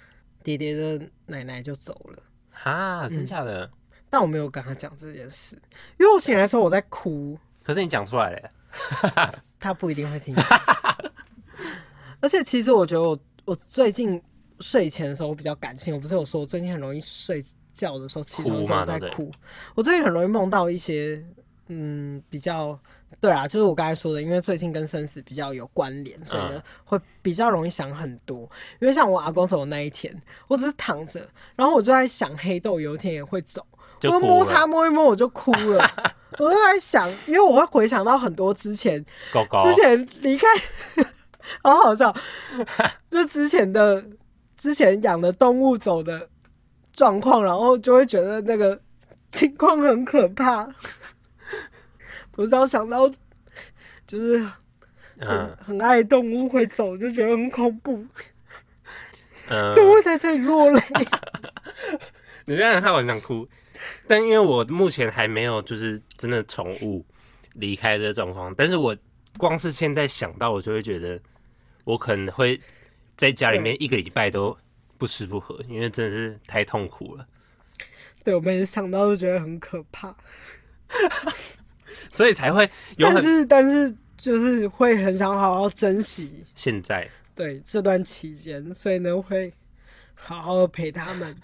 [0.44, 2.24] 爹爹的奶奶就走了。
[2.52, 3.70] 哈，真假的？
[4.10, 5.58] 但我没有跟他讲这件事，
[6.00, 7.38] 因为我醒来的时候我在哭。
[7.62, 10.34] 可是你讲出来了，他不一定会听。
[12.22, 14.22] 而且其实我觉得我我最近
[14.60, 19.32] 睡前的时候我比较感性，我不是有说我最近很容易睡觉的时候起床的时候在哭。
[19.76, 21.24] 我最近很容易梦到一些
[21.68, 22.78] 嗯比较
[23.22, 28.42] 对啊，就是我刚才说的，因为最近跟生死比较有关联，所以呢会比较容易想很多。
[28.80, 30.16] 因为像我阿公走的那一天，
[30.48, 33.66] 我只是躺着，然后我就在想黑豆有一天也会走。
[34.04, 35.84] 我摸他摸一摸，我就哭了。
[36.38, 39.04] 我就在想，因为我会回想到很多之前，
[39.34, 40.48] 狗狗之前离开，
[41.64, 42.16] 好好笑。
[43.10, 44.04] 就之前的
[44.58, 46.28] 之前养的动物走的
[46.94, 48.80] 状况，然后就会觉得那个
[49.32, 50.68] 情况很可怕。
[52.32, 53.10] 不知道想到
[54.06, 54.46] 就是
[55.20, 58.06] 很很爱动物会走，就觉得很恐怖。
[59.48, 60.82] 嗯，怎么会在这里落泪？
[62.46, 63.48] 你这样看我很想哭。
[64.08, 67.06] 但因为我目前还没有就是真的宠物
[67.54, 68.96] 离开这个状况，但是我
[69.38, 71.20] 光是现在想到，我就会觉得
[71.86, 72.60] 我可能会
[73.16, 74.58] 在家里面一个礼拜都
[74.98, 77.26] 不吃不喝，因为真的是太痛苦了。
[78.24, 80.14] 对，我每次想到都觉得很可怕，
[82.10, 83.08] 所以才会有。
[83.08, 89.54] 但是，但是就是会很想好好珍惜现在对这段期间，所以呢会
[90.16, 91.36] 好好的陪他们。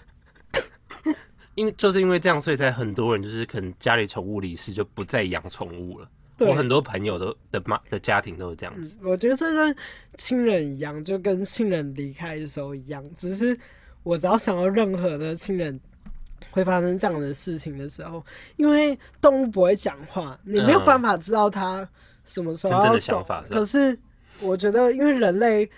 [1.54, 6.10] 因为就是因为这样，所以才很多人就是可能家里宠物离世就不再养宠物了。
[6.36, 8.96] 对我很多朋友都的妈的家庭都是这样子。
[9.00, 9.76] 嗯，我觉得这跟
[10.16, 13.04] 亲人一样，就跟亲人离开的时候一样。
[13.14, 13.58] 只是
[14.02, 15.78] 我只要想到任何的亲人
[16.50, 18.24] 会发生这样的事情的时候，
[18.56, 21.88] 因为动物不会讲话，你没有办法知道它
[22.24, 22.84] 什么时候要走。
[22.86, 23.44] 真的想法。
[23.50, 23.98] 可是
[24.40, 25.68] 我觉得，因为人类，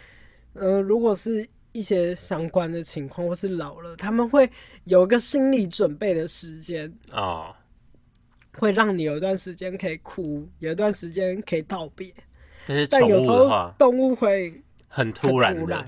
[0.52, 1.46] 呃，如果是。
[1.76, 4.48] 一些相关的情况，或是老了，他们会
[4.84, 7.56] 有一个心理准备的时间啊，哦、
[8.58, 12.12] 会让你有一段时间可以哭，有一段时间可以道别。
[12.66, 15.86] 但是宠物的话，动物会很突然的。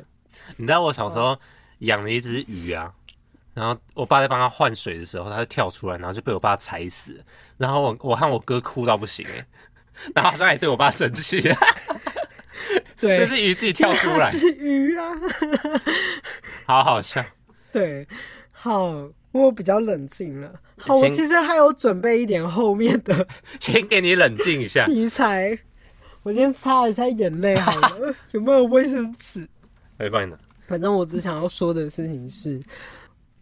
[0.57, 1.39] 你知道我小时候
[1.79, 2.93] 养了一只鱼啊，
[3.55, 7.25] 然后我爸在帮它换水的时候，它就跳出来，然后就被我爸踩死。
[7.57, 9.47] 然后我我和我哥哭到不行哎，
[10.15, 11.41] 然后好像也对我爸生气。
[12.99, 14.31] 对，那是鱼自己跳出来。
[14.33, 15.11] 是鱼啊，
[16.67, 17.25] 好好笑。
[17.73, 18.07] 对，
[18.51, 20.53] 好，我比较冷静了。
[20.77, 23.27] 好，我其实还有准备一点后面的，
[23.61, 25.59] 先给你冷静一下 题材。
[26.23, 29.49] 我先擦一下眼泪好了， 有没有卫生纸？
[29.99, 30.39] 可以帮你拿。
[30.67, 32.61] 反正我只想要说的事情是，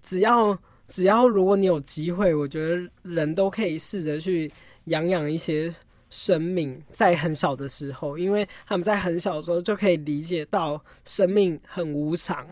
[0.03, 4.53] 只要只要如果你有机会，我觉得人都可以试着去
[4.85, 5.73] 养养一些。
[6.11, 12.47] 生命在很小的时候，因为他们在很小的时候就可以理解到生命很无常。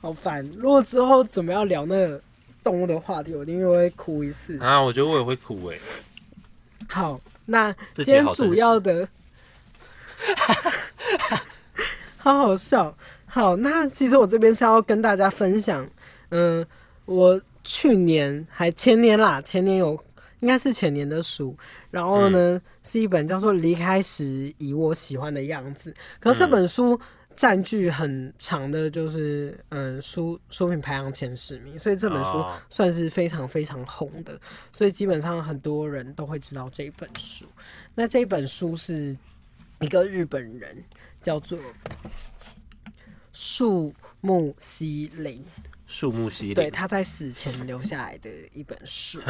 [0.00, 0.48] 好烦！
[0.56, 2.22] 如果之后准备要聊那个
[2.64, 4.80] 动物的话题，我一定会哭一次啊！
[4.80, 5.78] 我觉得我也会哭诶。
[6.88, 9.06] 好，那今天主要的，
[12.16, 12.96] 好好笑。
[13.26, 15.86] 好，那其实我这边是要跟大家分享，
[16.30, 16.66] 嗯，
[17.04, 20.02] 我去年还前年啦，前年有
[20.40, 21.56] 应该是前年的书，
[21.90, 26.98] 然后呢、嗯、是一本叫做《离开时以我喜欢的样子》，可是这本书
[27.36, 34.40] 占据很长的，就是嗯书书评排行前十名，所以这本书算是非常非常红的，
[34.72, 37.44] 所以基本上很多人都会知道这一本书。
[37.94, 39.16] 那这本书是
[39.80, 40.82] 一个日本人
[41.22, 41.58] 叫做。
[43.36, 45.44] 树木希林，
[45.88, 49.20] 树木希林，对，他在死前留下来的一本书，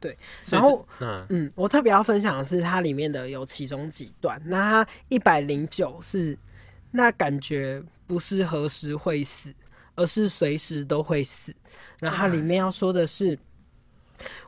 [0.00, 0.18] 对。
[0.50, 4.42] 然后，嗯嗯，我特别要分享的是，它里面的有其中几段。
[4.44, 6.36] 那它一百零九是，
[6.92, 9.52] 那感觉不是何时会死，
[9.96, 11.52] 而是随时都会死。
[11.98, 13.36] 然后它里面要说的是。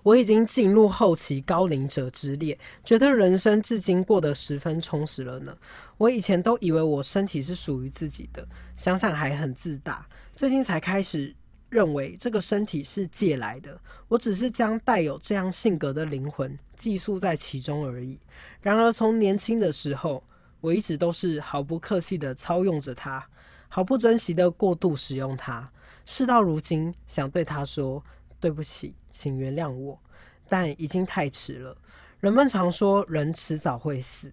[0.05, 5.57] 我已经进入后期高龄者之列，觉得人生至今过得十分充实了呢。
[5.97, 10.07] 我以前都以为我身体是属于自己的，想想还很自大。
[10.33, 11.35] 最近才开始
[11.71, 13.77] 认为这个身体是借来的，
[14.07, 18.21] 我只是将带有这样性格的灵魂寄宿在其中而已。
[18.61, 20.23] 然而从年轻的时候，
[20.65, 23.23] 我一直都是毫不客气地操用着它，
[23.69, 25.71] 毫不珍惜地过度使用它。
[26.07, 28.03] 事到如今，想对他说
[28.41, 28.95] 对不起。
[29.11, 30.01] 请原谅我，
[30.49, 31.77] 但已经太迟了。
[32.19, 34.33] 人们常说人迟早会死，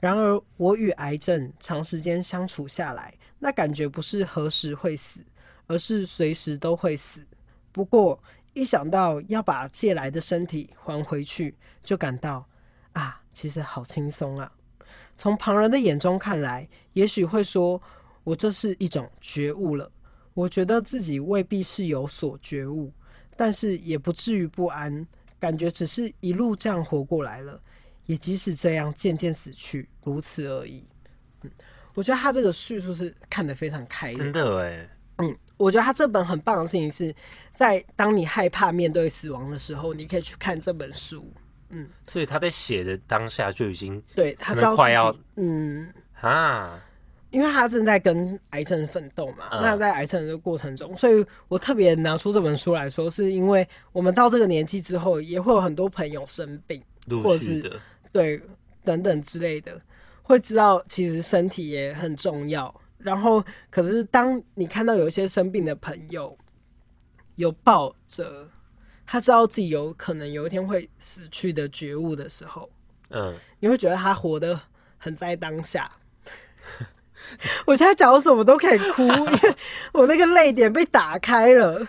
[0.00, 5.24] 然而我与癌症长时间相处下来，那感觉不是何时会死，
[5.68, 7.24] 而是随时都会死。
[7.70, 8.20] 不过
[8.54, 12.44] 一想到要把借来的身体还回去，就感到
[12.92, 14.50] 啊，其实好轻松啊。
[15.20, 17.78] 从旁人的眼中看来，也许会说
[18.24, 19.92] 我这是一种觉悟了。
[20.32, 22.90] 我觉得自己未必是有所觉悟。
[23.36, 25.06] 但是也不至于不安，
[25.38, 27.60] 感觉只是一路这样活过来了，
[28.06, 30.82] 也即使这样渐渐死去，如此而已。
[31.42, 31.50] 嗯，
[31.94, 34.88] 我觉得他这个叙述是看得非常开的，真的哎。
[35.18, 37.14] 嗯，我觉得他这本很棒的事情是
[37.52, 41.30] 在当你害怕面对死亡的时候，你可以去看这本书。
[41.70, 46.80] 嗯，所以他在写的当下就已经对他知道快要嗯啊。
[47.30, 56.82] 因为他正在跟癌症奋斗嘛，嗯、那在癌症的过程中，所以我特别拿出这本书来说，是因为我们到这个年纪之后，也会有很多朋友生病，
[57.22, 57.80] 或者是
[58.10, 58.42] 对
[58.84, 59.80] 等等之类的，
[60.22, 62.74] 会知道其实身体也很重要。
[62.98, 66.36] 然后，可是当你看到有一些生病的朋友
[67.36, 68.48] 有抱着
[69.12, 72.70] 他知道自己有可能有一天会死去的觉悟的时候，
[73.08, 74.60] 嗯，你会觉得他活得
[74.98, 75.90] 很在当下。
[77.66, 79.56] 我现在讲什么都可以哭，因为
[79.92, 81.84] 我那个泪点被打开了，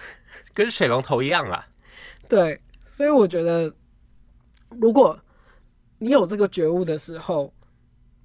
[0.51, 1.63] 跟水龙头一样啊。
[2.27, 3.71] 对，所以我觉得，
[4.69, 5.19] 如果
[5.99, 7.53] 你有这个觉悟的时候，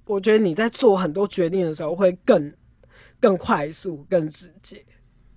[0.05, 2.51] 我觉得你在做很多决定的时候会更
[3.19, 4.83] 更快速、更直接。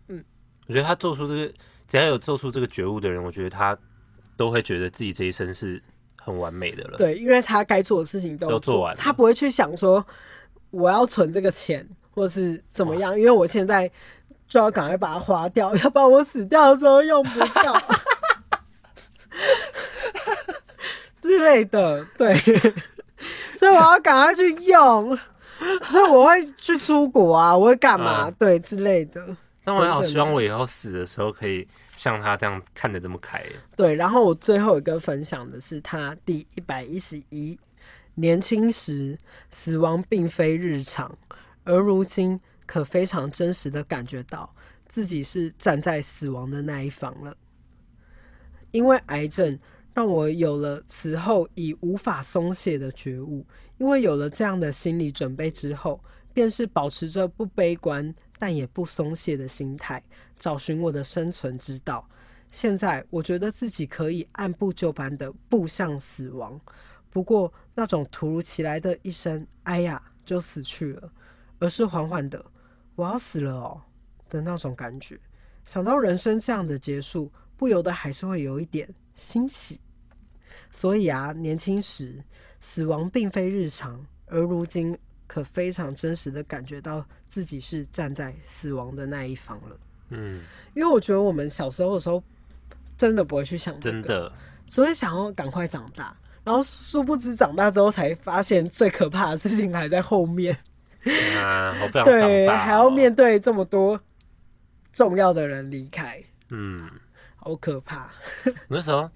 [0.09, 0.25] 嗯，
[0.67, 1.53] 我觉得他做出这个，
[1.91, 3.77] 只要有做出这个觉悟的人，我觉得他
[4.39, 5.83] 都会觉得自己这一生是
[6.17, 6.97] 很完美的了。
[6.97, 10.03] 对，因为他该做的事情都做，都做完，他不会去想说。
[10.73, 13.19] 我要存这个钱，或是怎么样？
[13.19, 13.91] 因为我现在
[14.47, 17.83] 就要赶快把它花掉，要不然我死掉的时候用不到
[21.21, 22.07] 之类的。
[22.17, 22.33] 对，
[23.57, 25.19] 所以我要赶快去用，
[25.87, 28.29] 所以我会去出国啊，我会干嘛？
[28.29, 29.37] 嗯、对，之类的。
[29.63, 33.45] 但我也好希望我以后死的时候可以像他这样看得这么开。
[33.77, 37.59] 对，然后我最后一个分享的是他第一百一十一。
[38.17, 39.19] 年轻时，
[39.51, 41.17] 死亡并非日常，
[41.65, 44.53] 而如今可非常真实的感觉到
[44.89, 47.35] 自己是站在死亡的那一方了。
[48.73, 49.59] 因为癌症，
[49.95, 53.47] 让我有了此后已无法松懈的觉悟。
[53.79, 56.03] 因为有了这样的心理准备之后，
[56.35, 60.03] 便是保持着不悲观但也不松懈的心态，
[60.37, 62.09] 找寻我的生存之道。
[62.51, 66.59] 现在，我觉得自己可以按部就班的步向死亡。
[67.11, 71.13] 不过，那种突如其来的一声“哎呀”就死去了，
[71.59, 72.45] 而是缓缓的
[72.97, 73.83] “我要死了哦”
[74.31, 75.21] 的那种感觉。
[75.65, 79.81] 想到人生这样的结束，不由得还是会有一点欣喜。
[80.73, 82.25] 所以啊，年轻时
[82.61, 84.99] 死亡并非日常，而如今
[85.31, 89.79] 可非常真实的感觉到自己是站在死亡的那一方了。
[90.09, 90.43] 嗯，
[90.75, 92.21] 因为我觉得我们小时候的时候
[92.99, 94.33] 真的不会去想这个，真的，
[94.67, 96.13] 所以想要赶快长大。
[96.43, 100.53] 然后殊不知长大之后才发现最可怕的事情还在后面。
[101.37, 102.19] 啊，好不想 长大哦。
[102.27, 104.01] 对，还要面对这么多
[104.93, 106.21] 重要的人离开。
[106.49, 106.91] 嗯，
[107.37, 108.11] 好可怕。
[108.67, 109.09] 那时候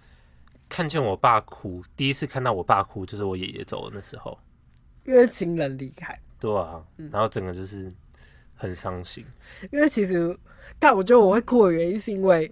[0.68, 4.38] 看见我爸哭，第一次看到我爸哭就是我爷爷走的那时候，
[5.04, 6.18] 因为亲人离开。
[6.38, 7.92] 对啊，然后整个就是
[8.54, 9.24] 很伤心。
[9.70, 10.36] 因为其实，
[10.78, 12.50] 但我觉得我会哭的原因是因为，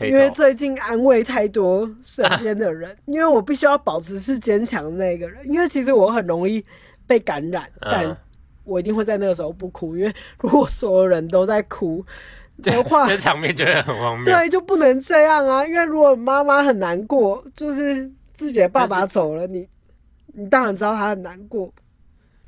[0.00, 5.44] 因为最近安慰太多身边的人，因为我必须要保持是坚强的那个人。
[5.50, 6.64] 因为其实我很容易
[7.06, 8.16] 被感染，但
[8.64, 12.04] 我一定会在那个时候不哭，因为如果所有人都在哭
[12.62, 14.24] 的话，这场面就会很荒谬。
[14.26, 15.66] 对，就不能这样啊！
[15.66, 19.66] 因为如果妈妈很难过，就是自己的爸爸走了，你
[20.34, 21.72] 你当然知道他很难过。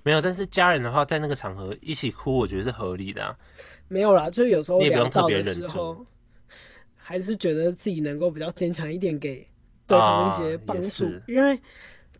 [0.04, 3.36] 没有，但是家人的话，在那个场合一起哭，我觉得是合理的啊。
[3.88, 6.04] 没有啦，就是有时候聊到的时候，
[6.96, 9.46] 还是觉得自己能够比较坚强一点，给
[9.86, 11.06] 对方一些帮助。
[11.06, 11.56] 啊、因为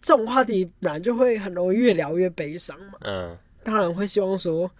[0.00, 2.98] 这种话题本来就会很容易越聊越悲伤嘛。
[3.00, 4.70] 嗯，当然会希望说，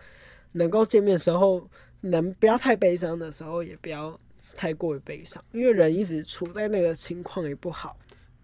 [0.53, 1.66] 能够见面的时候，
[2.01, 4.16] 能不要太悲伤的时候，也不要
[4.55, 7.97] 太过于悲伤，因为人一直处在那个情况也不好。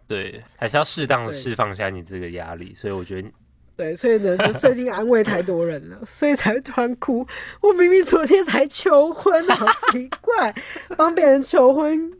[0.09, 2.75] 对，还是要适当的释放一下你这个压力。
[2.75, 3.31] 所以我觉得。
[3.77, 7.25] 对，所以呢，就最近安慰太多人了，所以才会突然哭。
[7.61, 10.53] 我明明昨天才求婚，好奇怪，
[10.97, 12.13] 帮别人求婚，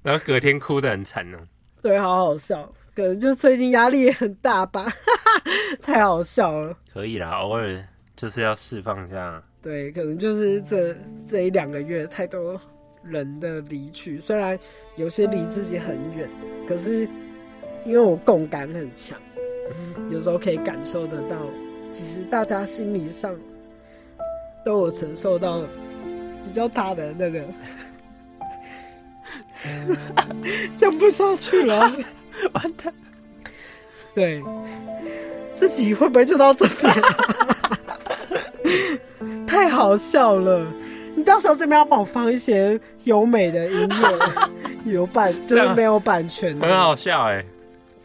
[0.00, 1.38] 然后隔天哭的很惨呢。
[1.82, 4.90] 对，好好笑，可能就最近压力也很大吧，
[5.82, 6.74] 太好笑了。
[6.90, 7.84] 可以啦，偶尔
[8.16, 9.42] 就是要释放一下。
[9.60, 10.96] 对，可能就是这
[11.28, 12.58] 这一两个月太多
[13.04, 14.58] 人的离去，虽然
[14.96, 16.30] 有些离自己很远，
[16.66, 17.06] 可是
[17.84, 19.18] 因为我共感很强。
[20.10, 21.36] 有时候可以感受得到，
[21.90, 23.34] 其实大家心理上
[24.64, 25.62] 都有承受到
[26.44, 27.40] 比较大的那个，
[30.76, 31.80] 讲不下去了，
[32.52, 32.92] 完蛋。
[34.14, 34.42] 对，
[35.54, 36.92] 自己会不会就到这边？
[39.46, 40.66] 太好笑了！
[41.14, 43.88] 你到时候这边要帮我放一些优美的音
[44.84, 47.46] 乐，有版就是没有版权，很好笑哎、欸。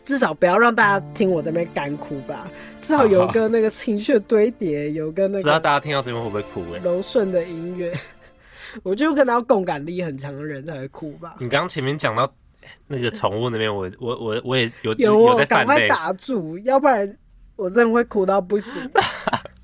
[0.08, 2.49] 至少不要让大家听我在那边干哭吧，
[2.80, 5.43] 至少有个那个情绪堆叠，有个那个。
[5.43, 6.64] 不知道大家听到这边会不会哭？
[6.74, 7.93] 哎，柔顺的音乐，
[8.84, 11.36] 我就可能要共感力很强的人才会哭吧。
[11.39, 12.34] 你刚刚前面讲到
[12.88, 17.18] 那个宠物那边，我我我我也有有我赶快打住，要不然
[17.58, 18.82] 我真的会哭到不行。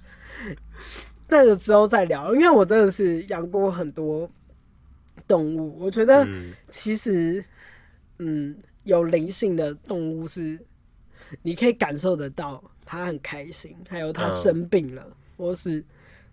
[1.30, 4.30] 那个之后再聊，因为我真的是养过很多
[5.26, 6.28] 动物，我觉得
[6.70, 7.42] 其实
[8.20, 8.50] 嗯。
[8.50, 10.60] 嗯有灵性的动物是，
[11.42, 15.84] 你可以感受得到它很开心，还有它生病了，或是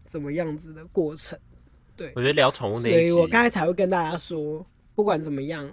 [0.04, 1.38] 怎么样子的过程。
[1.96, 5.70] 对，我觉得聊宠物那，所以我刚才才会跟大家说，不管怎么样，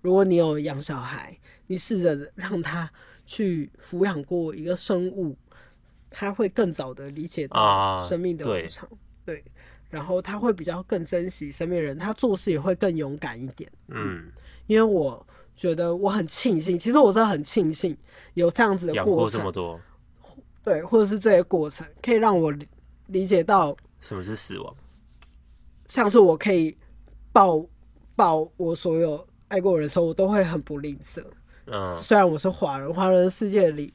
[0.00, 2.88] 如果你有养小孩，你试着让他
[3.26, 5.36] 去抚养过一个生物，
[6.10, 8.88] 他会更早的理解到生命的无常。
[9.24, 9.42] 对，
[9.88, 13.68] 然后他会比较更珍惜身边人，他做事也会更勇敢一点。
[13.88, 14.30] 嗯，
[14.68, 15.26] 因为我。
[15.60, 17.94] 觉得我很庆幸，其实我是很庆幸
[18.32, 19.78] 有这样子的过程，养过这么多，
[20.64, 22.50] 对，或者是这些过程可以让我
[23.08, 24.74] 理解到什么是死亡，
[25.86, 26.74] 像是我可以
[27.30, 27.62] 抱
[28.16, 31.22] 抱我所有爱过的人的时候，我都会很不吝啬。
[31.66, 33.92] 嗯，虽然我是华人，华人世界里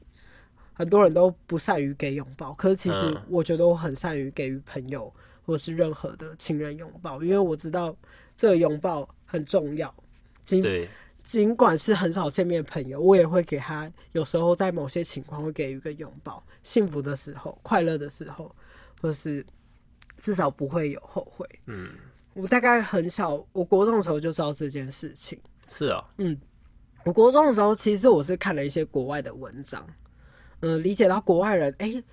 [0.72, 5.12] 很多人都不善于给拥抱，可是其实我觉得我很善于给予朋友
[5.44, 7.96] 或是任何的亲人拥抱，因为我知道
[8.36, 9.92] 这个拥抱很重要。
[10.62, 10.88] 对。
[11.26, 13.92] 尽管是很少见面的朋友，我也会给他。
[14.12, 18.54] 有时候在某些情况会给予一个拥抱，幸福的时候、快乐的时候，
[19.02, 19.44] 或是
[20.18, 21.44] 至少不会有后悔。
[21.66, 21.90] 嗯，
[22.32, 25.38] 我大概很小，我国中的时候就知道这件事情。
[25.68, 26.40] 是啊，嗯，
[27.04, 29.84] 我国中的时候其实我是看了一些国外的文章，
[30.60, 31.90] 嗯，理解到国外人哎。
[31.90, 32.04] 欸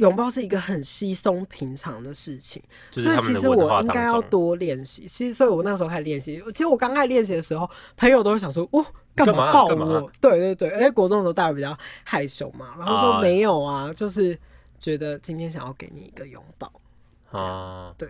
[0.00, 5.06] 拥抱是一个很稀松平常的事情，所以其实我应该要多练习。
[5.06, 6.42] 其实，所以我那时候开始练习。
[6.52, 8.84] 其实我刚开始练习的时候，朋友都会想说：“哦，
[9.14, 14.36] 干嘛抱我？”对对对，而且国中的时候大家比较害羞嘛，然后说没有啊，就是
[14.78, 16.72] 觉得今天想要给你一个拥抱
[17.30, 17.94] 啊。
[17.98, 18.08] 对，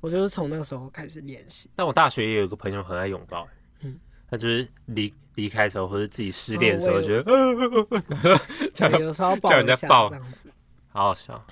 [0.00, 1.68] 我就是从那个时候开始练习。
[1.76, 3.46] 但我大学也有一个朋友很爱拥抱，
[3.80, 3.98] 嗯，
[4.30, 8.40] 他就是离离开的时候或者自己失恋的时候，觉得
[8.74, 10.50] 叫 有时候抱人家抱这样子。
[10.96, 11.46] 好好笑，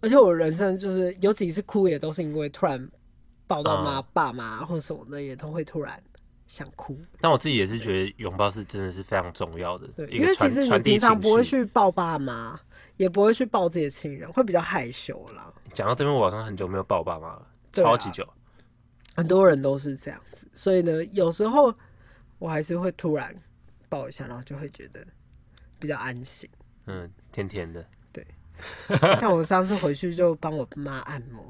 [0.00, 2.90] 而且我人生就是有几次哭，也都是因为突然
[3.46, 5.98] 抱到妈、嗯、爸妈或者什么的，也都会突然
[6.46, 6.94] 想哭。
[7.22, 12.60] 但我自己也是觉得拥抱是真的是非常重要的，对，因为其实你平常不会去抱爸妈，
[12.98, 15.50] 也不会去抱自己的亲人，会比较害羞啦。
[15.72, 18.36] 讲到这边，我好像很久没有抱爸妈了，超级久、啊。
[19.14, 21.74] 很多人都是这样子，所以呢，有时候
[22.38, 23.34] 我还是会突然
[23.88, 25.02] 抱一下，然后就会觉得
[25.78, 26.46] 比较安心。
[26.84, 27.82] 嗯，甜甜的。
[29.20, 31.44] 像我上次回去就帮我妈按摩，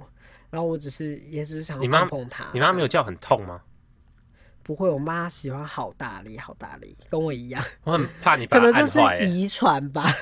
[0.50, 2.46] 然后我只是也只是想碰碰她。
[2.52, 3.60] 你妈没有叫很痛吗？
[4.62, 7.64] 不会，我妈喜欢好大力，好大力，跟我一样。
[7.84, 10.12] 我很怕你 把，可能这是遗传吧。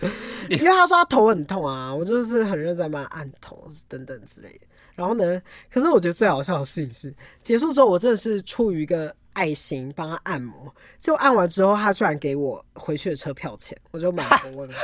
[0.50, 4.66] 因为她说她头很痛啊，我就是很认真帮她按头等等之类的。
[4.94, 5.40] 然后呢，
[5.70, 14.78] 可是我觉得最好笑的事情是，结束之后我真的是出于一个爱心帮她按摩，就按完之后，她居然给我回去的车票钱，我就满头问号。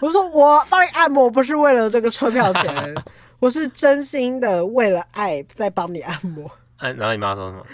[0.00, 2.94] 我说我帮你按摩不是为了这个车票钱，
[3.40, 6.50] 我是真心的为了爱在帮你按摩。
[6.78, 7.66] 按，然后你妈说什么？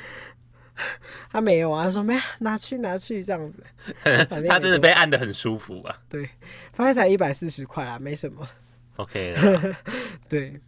[1.31, 3.62] 他没有啊，他说没，拿去拿去这样子。
[4.49, 5.97] 他真的被按的很舒服啊。
[6.09, 6.29] 对，
[6.72, 8.49] 反正才一百四十块啊，没什么。
[8.97, 9.35] OK，
[10.29, 10.61] 对。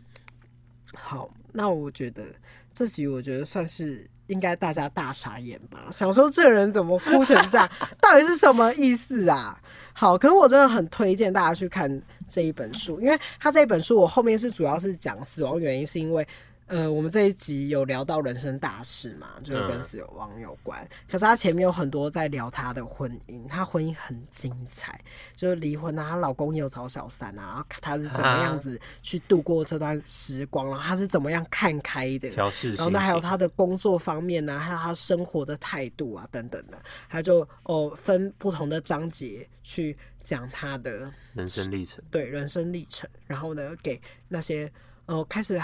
[0.94, 2.24] 好，那我觉得
[2.72, 7.70] 这集我觉得算是应该大家大傻眼吧，想说这个人怎么哭成这样，
[8.00, 9.60] 到底是什么意思啊？
[9.92, 16.26] 好，可是我真的很推荐大家去看这一本书，因为他这一本书我后面是主要是讲死亡原因，是因为。
[16.66, 20.82] 呃，我们这一集有聊到人生大事嘛，就是跟死亡有关。
[20.82, 25.00] 嗯、可是他前面有很多在聊他的婚姻，他婚姻很精彩，
[25.36, 32.44] 就是离婚啊，她老公也有找小三啊，然后他是怎么样子去度过这段时光，然后他是怎么样看开的，然
[32.78, 36.76] 后呢还有他的工作方面呢、啊，还有他生活的态度啊等等的，
[37.08, 44.68] 他就哦分不同的章节去讲他的人生历程，对人生历程，然后呢给那些
[45.06, 45.62] 哦开始。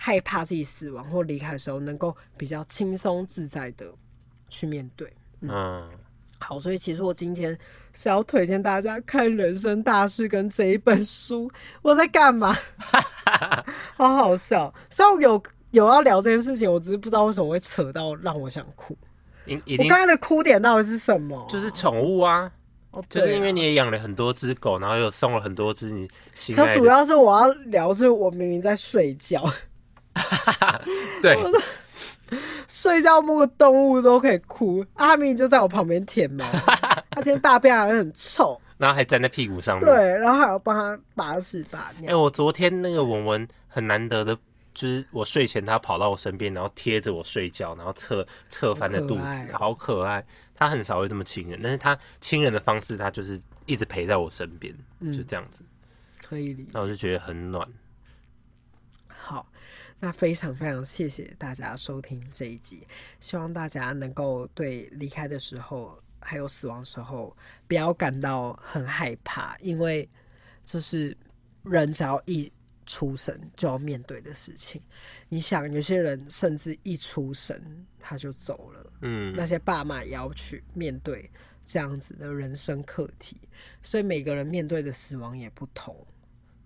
[0.00, 3.92] 害怕自己死亡或离开的时候，能够比较轻松自在的
[4.48, 5.12] 去面对。
[5.40, 5.90] 嗯，嗯
[6.38, 7.58] 好，所以其实我今天
[7.92, 11.50] 是要推荐大家看《人生大事》跟这一本书。
[11.82, 12.56] 我在干嘛？
[13.96, 14.72] 好好笑。
[14.88, 15.42] 虽然有
[15.72, 18.96] 有要聊这件事情，我只是不知道为什么会扯到让我想哭。
[19.46, 21.44] 我刚才的哭点到底是什么？
[21.48, 22.50] 就是宠物啊，
[22.92, 26.08] 哦、就是因为你也养了很多只狗，然后又送了很多只你。
[26.54, 29.44] 可主要是我要聊，是我明明在睡觉。
[31.22, 31.36] 对，
[32.66, 36.44] 睡觉摸个动物都可以哭，阿明就在我旁边舔毛，
[37.10, 42.08] 他今天大便还很臭，然后还粘在屁股上面，对，然后还要帮他把屎把尿。
[42.08, 44.36] 哎、欸，我昨天那个文文很难得的，
[44.74, 50.24] 就是我睡前他跑到我身边，然后贴着我睡觉，然后侧侧翻着肚子，好可爱。
[50.54, 55.62] 他很少会这么亲人，但是他亲人的方式，他就是一直陪在我身边，嗯、就这样子，
[56.20, 56.70] 可以理解。
[56.72, 57.64] 那我就觉得很暖。
[60.00, 60.06] 好。
[60.06, 62.86] 那非常非常谢谢大家收听这一集，
[63.20, 67.36] 希望大家能够对离开的时候还有死亡时候
[67.66, 70.08] 不要感到很害怕，因为
[70.64, 71.16] 就是
[71.64, 72.50] 人只要一
[72.86, 74.80] 出生就要面对的事情。
[75.28, 77.60] 你想，有些人甚至一出生
[77.98, 81.30] 他就走了，嗯，那些爸妈也要去面对
[81.66, 83.36] 这样子的人生课题，
[83.82, 86.06] 所以每个人面对的死亡也不同。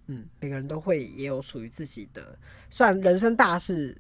[0.07, 2.37] 嗯，每个人都会也有属于自己的，
[2.71, 3.97] 虽然人生大事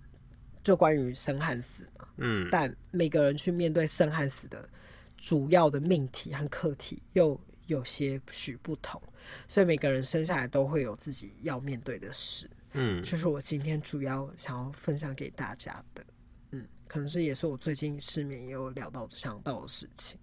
[0.64, 4.68] 就关于生和死嘛，嗯，但每个人去面对生和死的
[5.16, 9.00] 主要的命题和课题又有些许不同，
[9.46, 16.04] 所以每个人生下来都会有自己要面对的事，嗯，这是我今天主要想要分享给大家的，
[16.50, 20.18] 嗯，可能是也是我最近失眠也有聊到想到的事情，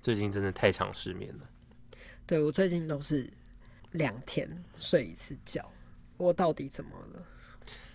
[0.00, 1.50] 最近真的太常失眠了，
[2.26, 3.30] 对，我最近都是。
[3.92, 5.64] 两天睡一次觉，
[6.16, 7.22] 我到底怎么了？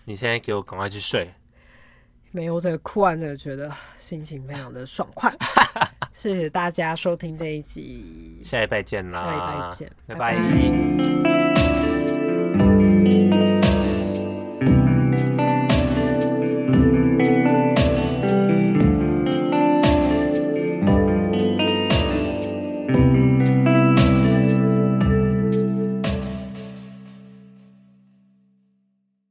[0.04, 1.32] 你现在给我赶快去睡。
[2.30, 5.34] 没有这个哭完，就觉得心情非常的爽快。
[6.12, 9.20] 谢谢大家收听这一集，下礼拜见啦！
[9.22, 10.36] 下礼拜见，拜拜。
[10.36, 11.37] 拜拜。